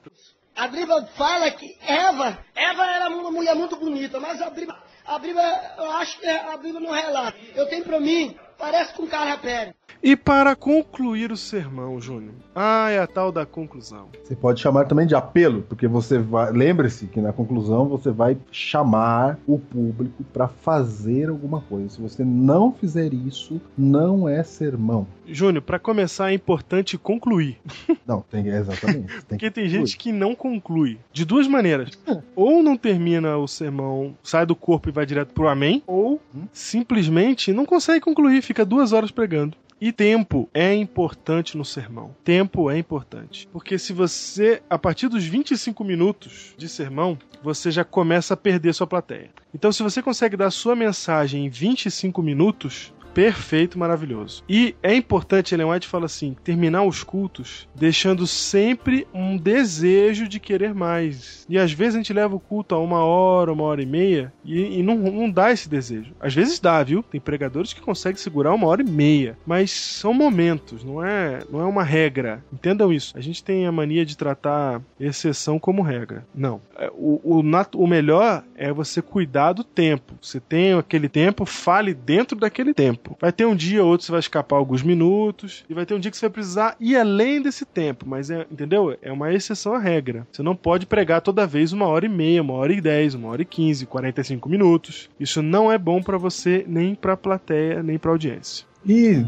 [0.54, 5.18] A Bíblia fala que Eva, Eva era uma mulher muito bonita, mas a Bíblia, a
[5.18, 7.38] Bíblia, eu acho que a Bíblia não relata.
[7.54, 9.74] Eu tenho pra mim, parece com um cara péreo.
[10.02, 12.34] E para concluir o sermão, Júnior.
[12.54, 14.08] Ah, é a tal da conclusão.
[14.22, 16.52] Você pode chamar também de apelo, porque você vai.
[16.52, 21.88] Lembre-se que na conclusão você vai chamar o público para fazer alguma coisa.
[21.88, 25.06] Se você não fizer isso, não é sermão.
[25.26, 27.58] Júnior, para começar é importante concluir.
[28.06, 29.06] Não, tem exatamente.
[29.06, 30.98] Tem Porque que tem gente que não conclui.
[31.10, 31.98] De duas maneiras.
[32.36, 36.20] Ou não termina o sermão, sai do corpo e vai direto pro amém, ou
[36.52, 39.56] simplesmente não consegue concluir, fica duas horas pregando.
[39.80, 42.14] E tempo é importante no sermão.
[42.22, 43.48] Tempo é importante.
[43.52, 48.72] Porque se você, a partir dos 25 minutos de sermão, você já começa a perder
[48.72, 49.30] sua plateia.
[49.52, 54.42] Então, se você consegue dar sua mensagem em 25 minutos, Perfeito, maravilhoso.
[54.48, 60.40] E é importante, Ellen White fala assim, terminar os cultos deixando sempre um desejo de
[60.40, 61.46] querer mais.
[61.48, 64.32] E às vezes a gente leva o culto a uma hora, uma hora e meia,
[64.44, 66.12] e, e não, não dá esse desejo.
[66.20, 67.02] Às vezes dá, viu?
[67.02, 69.38] Tem pregadores que conseguem segurar uma hora e meia.
[69.46, 72.44] Mas são momentos, não é, não é uma regra.
[72.52, 73.16] Entendam isso.
[73.16, 76.26] A gente tem a mania de tratar exceção como regra.
[76.34, 76.60] Não.
[76.76, 77.42] É, O, o,
[77.76, 80.14] o melhor é você cuidar do tempo.
[80.20, 83.03] Você tem aquele tempo, fale dentro daquele tempo.
[83.20, 85.94] Vai ter um dia ou outro que você vai escapar alguns minutos, e vai ter
[85.94, 88.04] um dia que você vai precisar ir além desse tempo.
[88.08, 88.96] Mas, é, entendeu?
[89.02, 90.26] É uma exceção à regra.
[90.32, 93.28] Você não pode pregar toda vez uma hora e meia, uma hora e dez, uma
[93.28, 95.08] hora e quinze, 45 minutos.
[95.18, 98.66] Isso não é bom pra você, nem pra plateia, nem pra audiência.
[98.86, 99.24] E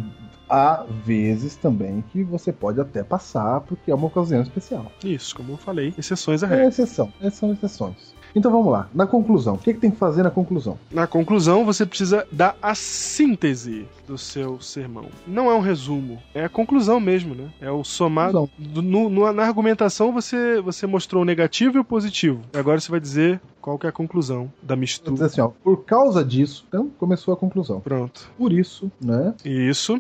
[0.49, 4.93] há vezes também que você pode até passar, porque é uma ocasião especial.
[5.05, 6.67] Isso, como eu falei, exceções à É regra.
[6.69, 8.15] exceção, essas são exceções.
[8.37, 9.55] Então vamos lá, na conclusão.
[9.55, 10.79] O que, que tem que fazer na conclusão?
[10.93, 15.07] Na conclusão, você precisa dar a síntese do seu sermão.
[15.27, 17.49] Não é um resumo, é a conclusão mesmo, né?
[17.61, 18.49] É o somado.
[18.59, 22.43] do- no- no- na argumentação, você, você mostrou o negativo e o positivo.
[22.55, 25.25] Agora você vai dizer qual que é a conclusão da mistura.
[25.25, 27.81] assim, ó, por causa disso, então começou a conclusão.
[27.81, 28.31] Pronto.
[28.37, 29.33] Por isso, né?
[29.45, 29.99] Isso.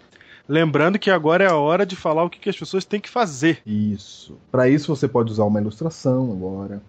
[0.48, 3.08] Lembrando que agora é a hora de falar o que, que as pessoas têm que
[3.08, 3.60] fazer.
[3.66, 4.36] Isso.
[4.50, 6.80] Para isso você pode usar uma ilustração agora.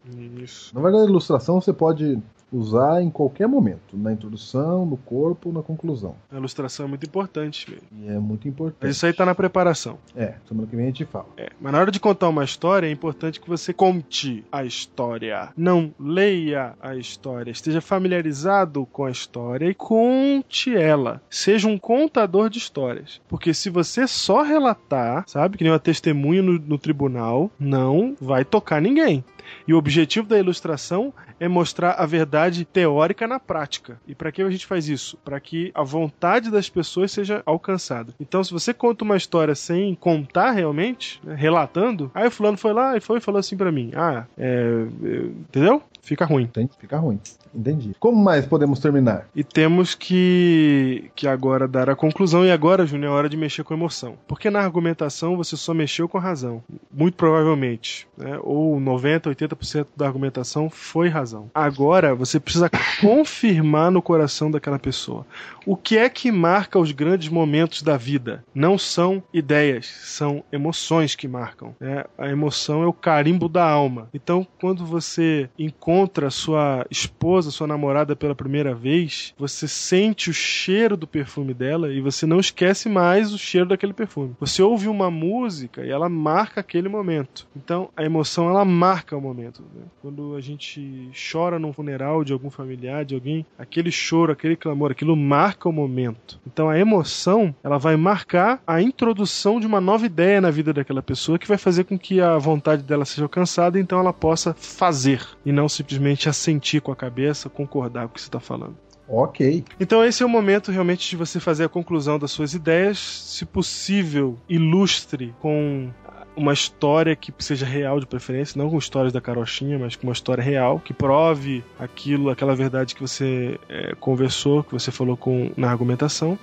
[0.41, 0.74] Isso.
[0.76, 2.22] Na verdade, a ilustração você pode
[2.52, 6.16] usar em qualquer momento, na introdução, no corpo, na conclusão.
[6.32, 7.70] A ilustração é muito importante.
[7.70, 7.82] velho.
[8.02, 8.78] E é muito importante.
[8.82, 9.98] Mas isso aí tá na preparação.
[10.16, 11.28] É, semana que vem a gente fala.
[11.38, 15.50] É, mas na hora de contar uma história, é importante que você conte a história.
[15.58, 17.52] Não leia a história.
[17.52, 21.22] Esteja familiarizado com a história e conte ela.
[21.30, 23.22] Seja um contador de histórias.
[23.28, 28.45] Porque se você só relatar, sabe, que nem uma testemunha no, no tribunal, não vai
[28.45, 29.24] tocar ninguém.
[29.68, 34.00] E o objetivo da ilustração é mostrar a verdade teórica na prática.
[34.08, 35.18] E para que a gente faz isso?
[35.24, 38.14] Para que a vontade das pessoas seja alcançada.
[38.20, 42.74] Então, se você conta uma história sem contar realmente, né, relatando, aí o fulano foi
[42.74, 45.82] lá e foi e falou assim para mim: Ah, é, é, entendeu?
[46.08, 46.43] Fica ruim.
[46.43, 46.72] Entende?
[46.80, 47.20] Fica ruim.
[47.53, 47.93] Entendi.
[47.99, 49.28] Como mais podemos terminar?
[49.36, 52.45] E temos que, que agora dar a conclusão.
[52.45, 54.16] E agora, Júnior, é hora de mexer com emoção.
[54.26, 56.64] Porque na argumentação você só mexeu com a razão.
[56.89, 58.08] Muito provavelmente.
[58.18, 58.39] Né?
[58.41, 61.51] Ou 90%, 80% da argumentação foi razão.
[61.53, 62.70] Agora você precisa
[63.01, 65.26] confirmar no coração daquela pessoa.
[65.66, 68.45] O que é que marca os grandes momentos da vida?
[68.55, 71.76] Não são ideias, são emoções que marcam.
[71.80, 72.05] né?
[72.18, 74.08] A emoção é o carimbo da alma.
[74.14, 75.97] Então, quando você encontra
[76.30, 82.02] sua esposa, sua namorada pela primeira vez, você sente o cheiro do perfume dela e
[82.02, 84.36] você não esquece mais o cheiro daquele perfume.
[84.39, 87.48] Você ouve uma música e ela marca aquele momento.
[87.56, 89.62] Então, a emoção ela marca o momento.
[89.76, 89.84] né?
[90.02, 94.91] Quando a gente chora num funeral de algum familiar, de alguém, aquele choro, aquele clamor,
[94.91, 96.39] aquilo marca o momento.
[96.45, 101.02] Então, a emoção ela vai marcar a introdução de uma nova ideia na vida daquela
[101.02, 105.26] pessoa que vai fazer com que a vontade dela seja alcançada, então ela possa fazer
[105.45, 108.75] e não simplesmente assentir com a cabeça, concordar com o que você está falando.
[109.07, 109.63] Ok.
[109.79, 113.45] Então esse é o momento realmente de você fazer a conclusão das suas ideias, se
[113.45, 115.89] possível, ilustre com
[116.35, 120.13] uma história que seja real de preferência, não com histórias da carochinha, mas com uma
[120.13, 125.51] história real, que prove aquilo, aquela verdade que você é, conversou, que você falou com,
[125.55, 126.38] na argumentação.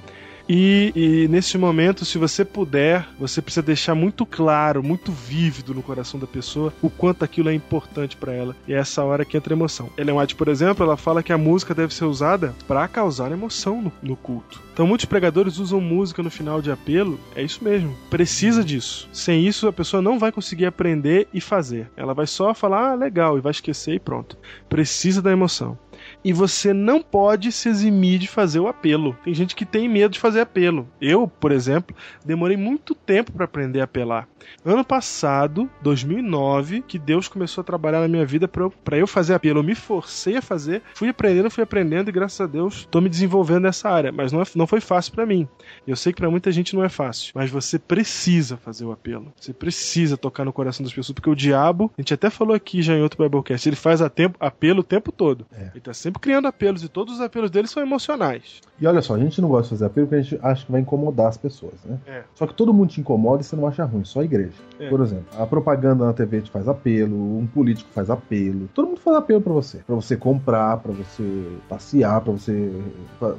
[0.49, 5.82] E, e nesse momento, se você puder, você precisa deixar muito claro, muito vívido no
[5.82, 8.57] coração da pessoa o quanto aquilo é importante para ela.
[8.66, 9.90] E é essa hora que entra emoção.
[9.97, 13.80] Ellen White, por exemplo, ela fala que a música deve ser usada para causar emoção
[13.80, 14.62] no, no culto.
[14.72, 17.18] Então, muitos pregadores usam música no final de apelo.
[17.34, 17.97] É isso mesmo.
[18.11, 19.09] Precisa disso.
[19.12, 21.90] Sem isso, a pessoa não vai conseguir aprender e fazer.
[21.97, 24.36] Ela vai só falar, ah, legal, e vai esquecer e pronto.
[24.68, 25.78] Precisa da emoção
[26.25, 29.16] e você não pode se eximir de fazer o apelo.
[29.22, 30.89] Tem gente que tem medo de fazer apelo.
[31.01, 31.95] Eu, por exemplo,
[32.25, 34.27] demorei muito tempo para aprender a apelar.
[34.64, 39.61] Ano passado, 2009, que Deus começou a trabalhar na minha vida para eu, fazer apelo.
[39.61, 43.09] Eu me forcei a fazer, fui aprendendo, fui aprendendo e graças a Deus estou me
[43.09, 44.12] desenvolvendo nessa área.
[44.12, 45.47] Mas não, é, não foi fácil para mim.
[45.87, 49.33] Eu sei que para muita gente não é fácil, mas você precisa fazer o apelo.
[49.39, 52.83] Você precisa tocar no coração das pessoas, porque o diabo, a gente até falou aqui
[52.83, 55.47] já em outro Biblecast, ele faz a tempo, apelo o tempo todo.
[55.53, 55.70] É.
[55.72, 58.61] Ele tá sempre criando apelos e todos os apelos dele são emocionais.
[58.81, 60.73] E olha só, a gente não gosta de fazer apelo porque a gente acha que
[60.73, 61.99] vai incomodar as pessoas, né?
[62.07, 62.23] É.
[62.35, 64.55] Só que todo mundo te incomoda e você não acha ruim, só a igreja.
[64.79, 64.89] É.
[64.89, 68.69] Por exemplo, a propaganda na TV te faz apelo, um político faz apelo.
[68.75, 69.79] Todo mundo faz apelo pra você.
[69.79, 72.73] Pra você comprar, pra você passear, pra você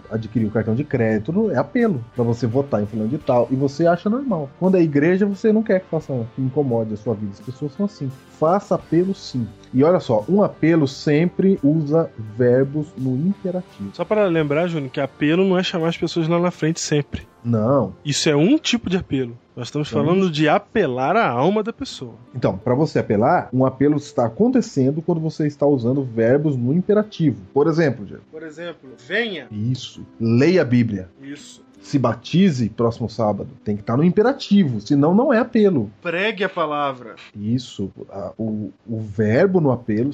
[0.09, 1.51] adquirir o cartão de crédito.
[1.51, 2.03] É apelo.
[2.15, 3.47] Pra você votar em fulano de tal.
[3.51, 4.49] E você acha normal.
[4.59, 7.33] Quando é igreja, você não quer que faça que incomode a sua vida.
[7.33, 8.09] As pessoas são assim.
[8.39, 9.47] Faça apelo sim.
[9.75, 13.89] E olha só, um apelo sempre usa verbos no imperativo.
[13.91, 17.27] Só para lembrar, Júnior, que apelo não é chamar as pessoas lá na frente sempre.
[17.43, 17.93] Não.
[18.05, 19.37] Isso é um tipo de apelo.
[19.53, 22.15] Nós estamos falando de apelar a alma da pessoa.
[22.33, 27.41] Então, para você apelar, um apelo está acontecendo quando você está usando verbos no imperativo.
[27.53, 28.23] Por exemplo, Diego.
[28.31, 29.47] Por exemplo, venha.
[29.51, 30.05] Isso.
[30.19, 31.09] Leia a Bíblia.
[31.21, 31.64] Isso.
[31.85, 33.47] Se batize próximo sábado.
[33.63, 35.91] Tem que estar no imperativo, senão não é apelo.
[36.01, 37.13] Pregue a palavra.
[37.35, 37.91] Isso.
[38.09, 40.09] a- o, o verbo no apelo.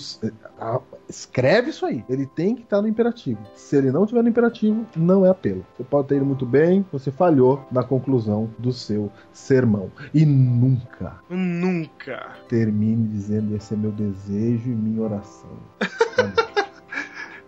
[0.60, 2.04] a- escreve isso aí.
[2.10, 3.40] Ele tem que estar no imperativo.
[3.56, 5.66] Se ele não tiver no imperativo, não é apelo.
[5.78, 9.90] Você pode ter ido muito bem, você falhou na conclusão do seu sermão.
[10.14, 12.32] E nunca Nunca.
[12.50, 15.52] termine dizendo esse é meu desejo e minha oração.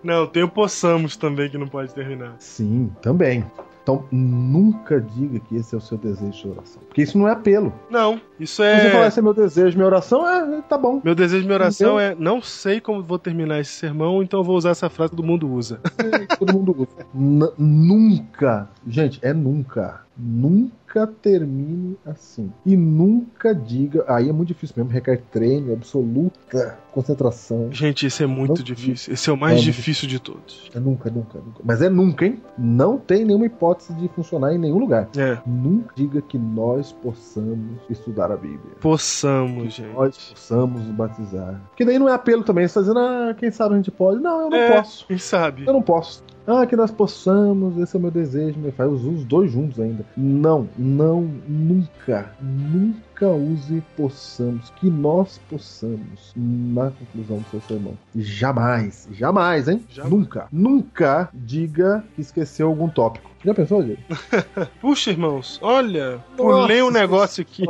[0.03, 2.35] Não, tem o possamos também que não pode terminar.
[2.39, 3.45] Sim, também.
[3.83, 6.81] Então, nunca diga que esse é o seu desejo de oração.
[6.87, 7.73] Porque isso não é apelo.
[7.89, 9.07] Não, isso Se você falar é.
[9.09, 11.01] esse é meu desejo, minha oração, é, tá bom.
[11.03, 12.13] Meu desejo, minha oração Entendeu?
[12.13, 15.17] é não sei como vou terminar esse sermão, então eu vou usar essa frase que
[15.17, 15.81] todo mundo usa.
[16.39, 17.05] Todo mundo usa.
[17.13, 20.02] N- nunca, gente, é nunca.
[20.15, 22.51] Nunca termine assim.
[22.65, 24.05] E nunca diga.
[24.07, 27.69] Aí é muito difícil mesmo, requer treino, absoluta concentração.
[27.71, 29.13] Gente, esse é muito Não- difícil.
[29.13, 30.69] Esse é o mais É difícil de todos.
[30.73, 31.61] É nunca, nunca, nunca.
[31.63, 32.41] Mas é nunca, hein?
[32.57, 35.09] Não tem nenhuma hipótese de funcionar em nenhum lugar.
[35.17, 38.75] É, Nunca diga que nós possamos estudar a Bíblia.
[38.79, 39.93] possamos, gente.
[39.93, 41.59] Nós possamos nos batizar.
[41.69, 42.67] Porque daí não é apelo também.
[42.67, 44.21] Você tá dizendo, ah, quem sabe a gente pode.
[44.21, 45.07] Não, eu não É, posso.
[45.07, 45.65] Quem sabe?
[45.65, 46.23] Eu não posso.
[46.45, 48.85] Ah, que nós possamos, esse é o meu desejo, meu pai.
[48.87, 50.05] Os os dois juntos ainda.
[50.17, 57.97] Não, não, nunca, nunca use possamos, que nós possamos na conclusão do seu sermão.
[58.15, 59.85] Jamais, jamais, hein?
[59.89, 60.11] Jamais.
[60.11, 63.31] Nunca, nunca diga que esqueceu algum tópico.
[63.43, 64.01] Já pensou, Diego?
[64.79, 67.65] Puxa, irmãos, olha, pulei um negócio aqui.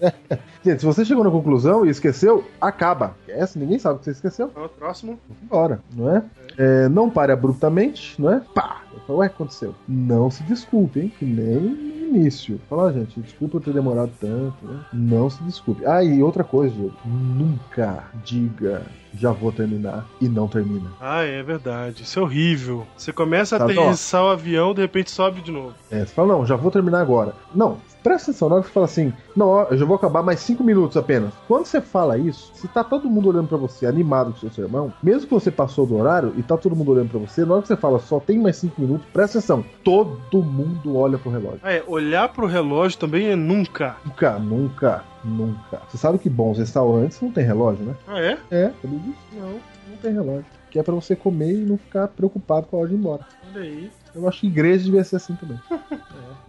[0.64, 3.14] Gente, se você chegou na conclusão e esqueceu, acaba.
[3.28, 4.48] Essa ninguém sabe que você esqueceu.
[4.78, 5.18] Próximo.
[5.42, 6.22] embora, não é?
[6.58, 8.40] É, não pare abruptamente, não é?
[8.54, 8.82] Pá!
[8.92, 9.74] Eu falo, Ué, o que aconteceu?
[9.88, 11.12] Não se desculpe, hein?
[11.18, 12.60] Que nem no início.
[12.68, 14.80] Fala, gente, desculpa eu ter demorado tanto, né?
[14.92, 15.84] Não se desculpe.
[15.86, 16.92] Ah, e outra coisa, Diego.
[17.04, 18.82] Nunca diga
[19.14, 20.90] já vou terminar e não termina.
[21.00, 22.02] Ah, é verdade.
[22.02, 22.86] Isso é horrível.
[22.96, 23.70] Você começa a Tá, ó.
[23.70, 25.74] aterrissar o avião, de repente sobe de novo.
[25.90, 27.34] É, você fala, não, já vou terminar agora.
[27.54, 30.22] Não, presta atenção, na hora que você fala assim, não, ó, eu já vou acabar
[30.22, 31.32] mais cinco minutos apenas.
[31.46, 34.92] Quando você fala isso, se tá todo mundo olhando pra você, animado com seu sermão,
[35.02, 37.62] mesmo que você passou do horário e tá todo mundo olhando pra você, na hora
[37.62, 41.60] que você fala só tem mais cinco minutos, presta atenção, todo mundo olha pro relógio.
[41.64, 43.96] É, olhar pro relógio também é nunca.
[44.04, 45.82] Nunca, nunca, nunca.
[45.88, 47.94] Você sabe que bons restaurantes não tem relógio, né?
[48.06, 48.38] Ah, é?
[48.50, 49.18] É, sabia disso?
[49.32, 50.44] Não, não tem relógio.
[50.70, 53.26] Que é pra você comer e não ficar preocupado com a hora de ir embora.
[53.54, 53.90] Olha aí.
[54.14, 55.60] Eu acho que igreja devia ser assim também.
[55.70, 55.78] É,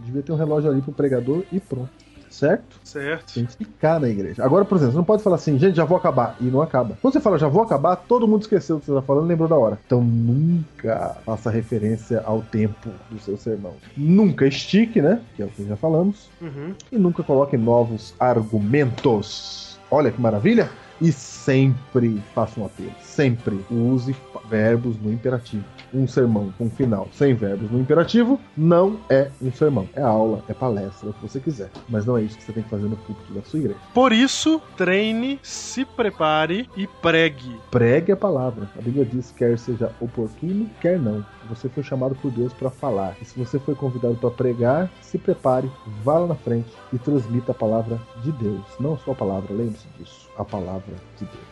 [0.00, 1.90] devia ter um relógio ali pro pregador e pronto.
[2.34, 2.80] Certo?
[2.82, 3.32] Certo.
[3.32, 4.44] Tem que ficar na igreja.
[4.44, 6.36] Agora, por exemplo, você não pode falar assim, gente, já vou acabar.
[6.40, 6.98] E não acaba.
[7.00, 9.28] Quando você fala já vou acabar, todo mundo esqueceu o que você tá falando e
[9.28, 9.78] lembrou da hora.
[9.86, 13.74] Então nunca faça referência ao tempo do seu sermão.
[13.96, 15.20] Nunca estique, né?
[15.36, 16.28] Que é o que já falamos.
[16.42, 16.74] Uhum.
[16.90, 19.78] E nunca coloque novos argumentos.
[19.88, 20.68] Olha que maravilha!
[21.04, 22.90] E sempre faça um apelo.
[23.02, 24.16] Sempre use
[24.48, 25.62] verbos no imperativo.
[25.92, 29.86] Um sermão com final sem verbos no imperativo não é um sermão.
[29.94, 31.70] É aula, é palestra, é o que você quiser.
[31.90, 33.78] Mas não é isso que você tem que fazer no púlpito da sua igreja.
[33.92, 37.54] Por isso, treine, se prepare e pregue.
[37.70, 38.66] Pregue a palavra.
[38.74, 41.22] A Bíblia diz quer seja oportuno, quer não.
[41.50, 43.14] Você foi chamado por Deus para falar.
[43.20, 45.70] E se você foi convidado para pregar, se prepare,
[46.02, 48.64] vá lá na frente e transmita a palavra de Deus.
[48.78, 50.30] Não só a palavra, lembre-se disso.
[50.38, 51.44] A palavra de Deus.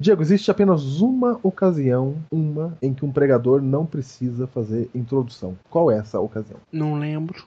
[0.00, 5.58] Diego, existe apenas uma ocasião, uma, em que um pregador não precisa fazer introdução.
[5.68, 6.60] Qual é essa ocasião?
[6.70, 7.44] Não lembro.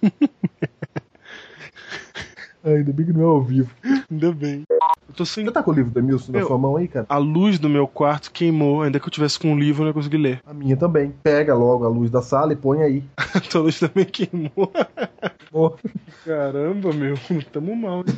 [2.64, 3.70] Ai, ainda bem que não é ao vivo.
[4.10, 4.64] Ainda bem.
[5.08, 5.44] Eu tô sem.
[5.44, 7.06] Você tá com o livro do Emilson na sua mão aí, cara?
[7.08, 8.82] A luz do meu quarto queimou.
[8.82, 10.40] Ainda que eu tivesse com um livro, eu não ia conseguir ler.
[10.46, 11.14] A minha também.
[11.22, 13.04] Pega logo a luz da sala e põe aí.
[13.34, 14.72] A tua luz também queimou.
[15.52, 15.72] Oh,
[16.24, 17.16] Caramba, meu.
[17.52, 18.04] Tamo mal.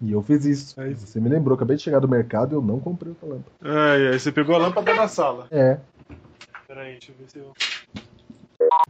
[0.00, 0.76] E eu fiz isso.
[0.96, 3.50] Você me lembrou, acabei de chegar do mercado e eu não comprei outra lâmpada.
[3.60, 5.48] Ai, ai, você pegou a lâmpada da sala.
[5.50, 5.78] É.
[6.68, 7.52] Peraí, deixa eu ver se eu.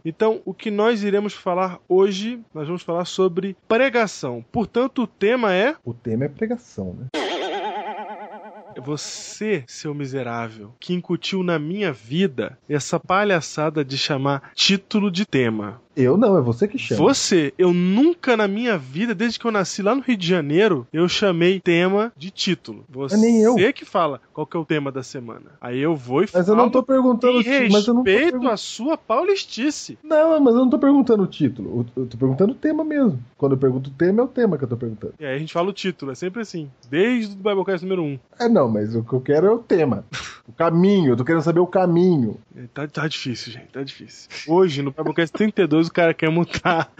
[0.04, 4.44] Então, o que nós iremos falar hoje, nós vamos falar sobre pregação.
[4.50, 7.06] Portanto, o tema é O tema é pregação, né?
[8.80, 15.80] você, seu miserável, que incutiu na minha vida essa palhaçada de chamar título de tema.
[15.98, 17.02] Eu não, é você que chama.
[17.02, 20.86] Você, eu nunca na minha vida, desde que eu nasci lá no Rio de Janeiro,
[20.92, 22.84] eu chamei tema de título.
[22.88, 23.56] Você Mas nem eu.
[23.72, 25.46] que fala qual que é o tema da semana.
[25.60, 27.72] Aí eu vou e Mas falo eu não tô perguntando o título.
[27.72, 29.98] Mas eu não respeito a sua paulistice.
[30.02, 31.84] Não, mas eu não tô perguntando o título.
[31.96, 33.20] Eu tô perguntando o tema mesmo.
[33.36, 35.14] Quando eu pergunto o tema, é o tema que eu tô perguntando.
[35.18, 36.70] E aí a gente fala o título, é sempre assim.
[36.88, 38.18] Desde o Biblecast número 1.
[38.38, 40.04] É, não, mas o que eu quero é o tema.
[40.46, 42.38] O caminho, eu tô querendo saber o caminho.
[42.72, 44.28] Tá, tá difícil, gente, tá difícil.
[44.46, 46.90] Hoje, no Biblecast 32, o cara quer mutar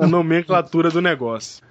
[0.00, 1.62] a nomenclatura do negócio.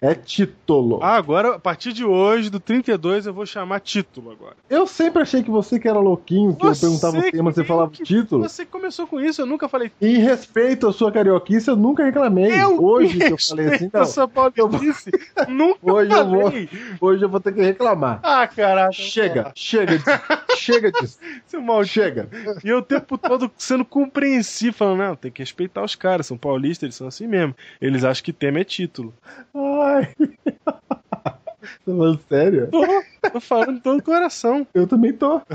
[0.00, 0.98] É, é título.
[1.02, 4.56] Ah, agora, a partir de hoje, do 32, eu vou chamar título agora.
[4.70, 7.62] Eu sempre achei que você que era louquinho, que Você eu perguntava o tema, você
[7.62, 8.48] falava título.
[8.48, 9.92] Você começou com isso, eu nunca falei.
[10.00, 12.50] Em respeito à sua carioquice, eu nunca reclamei.
[12.50, 15.10] Eu hoje que eu falei assim, não, sua paulistice,
[15.48, 16.68] nunca Hoje eu vou- falei.
[16.98, 18.20] hoje eu vou ter que reclamar.
[18.22, 18.92] Ah, caraca.
[18.92, 20.10] Chega, chega disso.
[20.56, 21.18] chega disso.
[21.46, 21.92] Seu maldito.
[21.92, 22.28] Chega.
[22.64, 26.36] E eu o tempo todo sendo compreensivo, falando, não, tem que respeitar os caras, são
[26.36, 27.54] paulistas, eles são assim mesmo.
[27.80, 29.14] Eles acham que tema é título.
[29.54, 30.14] Ai.
[31.66, 32.68] Tá falando sério?
[32.70, 34.64] Tô, tô falando de todo o coração.
[34.72, 35.40] Eu também tô.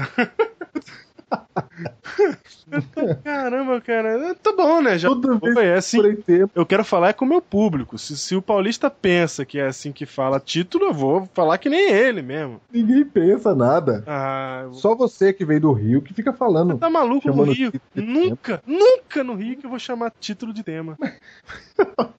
[3.23, 4.97] Caramba, cara, tá bom, né?
[4.97, 6.15] Já Toda vez foi, é assim.
[6.15, 6.51] Tempo.
[6.55, 7.97] Eu quero falar é com o meu público.
[7.97, 11.69] Se, se o paulista pensa que é assim que fala título, eu vou falar que
[11.69, 12.61] nem ele mesmo.
[12.71, 14.03] Ninguém pensa nada.
[14.07, 16.77] Ah, eu Só você que veio do Rio que fica falando.
[16.77, 17.71] tá maluco no Rio?
[17.95, 20.97] Nunca, nunca no Rio que eu vou chamar título de tema.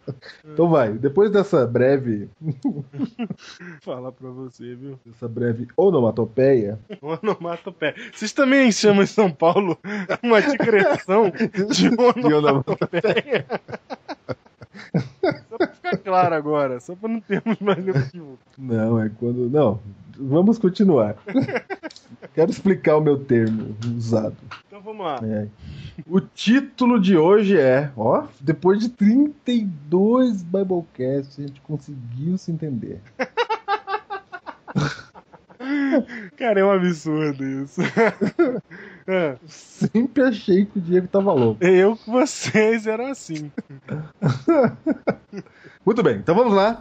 [0.44, 2.28] Então vai, depois dessa breve,
[3.80, 4.98] falar pra você, viu?
[5.06, 7.94] dessa breve onomatopeia, Onomatopé.
[8.12, 9.78] Vocês também chamam em São Paulo
[10.22, 11.32] uma digressão
[11.70, 11.88] de
[12.34, 13.46] onomatopeia?
[15.48, 18.36] Só pra ficar claro agora, só pra não termos mais nenhum.
[18.58, 19.48] Não, é quando.
[19.50, 19.80] Não,
[20.18, 21.16] vamos continuar.
[22.34, 24.36] Quero explicar o meu termo usado.
[24.66, 25.20] Então vamos lá.
[25.22, 25.46] É.
[26.06, 33.00] O título de hoje é, ó, depois de 32 Biblecasts, a gente conseguiu se entender.
[36.36, 37.80] Cara, é um absurdo isso.
[39.06, 41.64] É, Sempre achei que o Diego tava louco.
[41.64, 43.50] eu com vocês eram assim.
[45.84, 46.80] Muito bem, então vamos lá.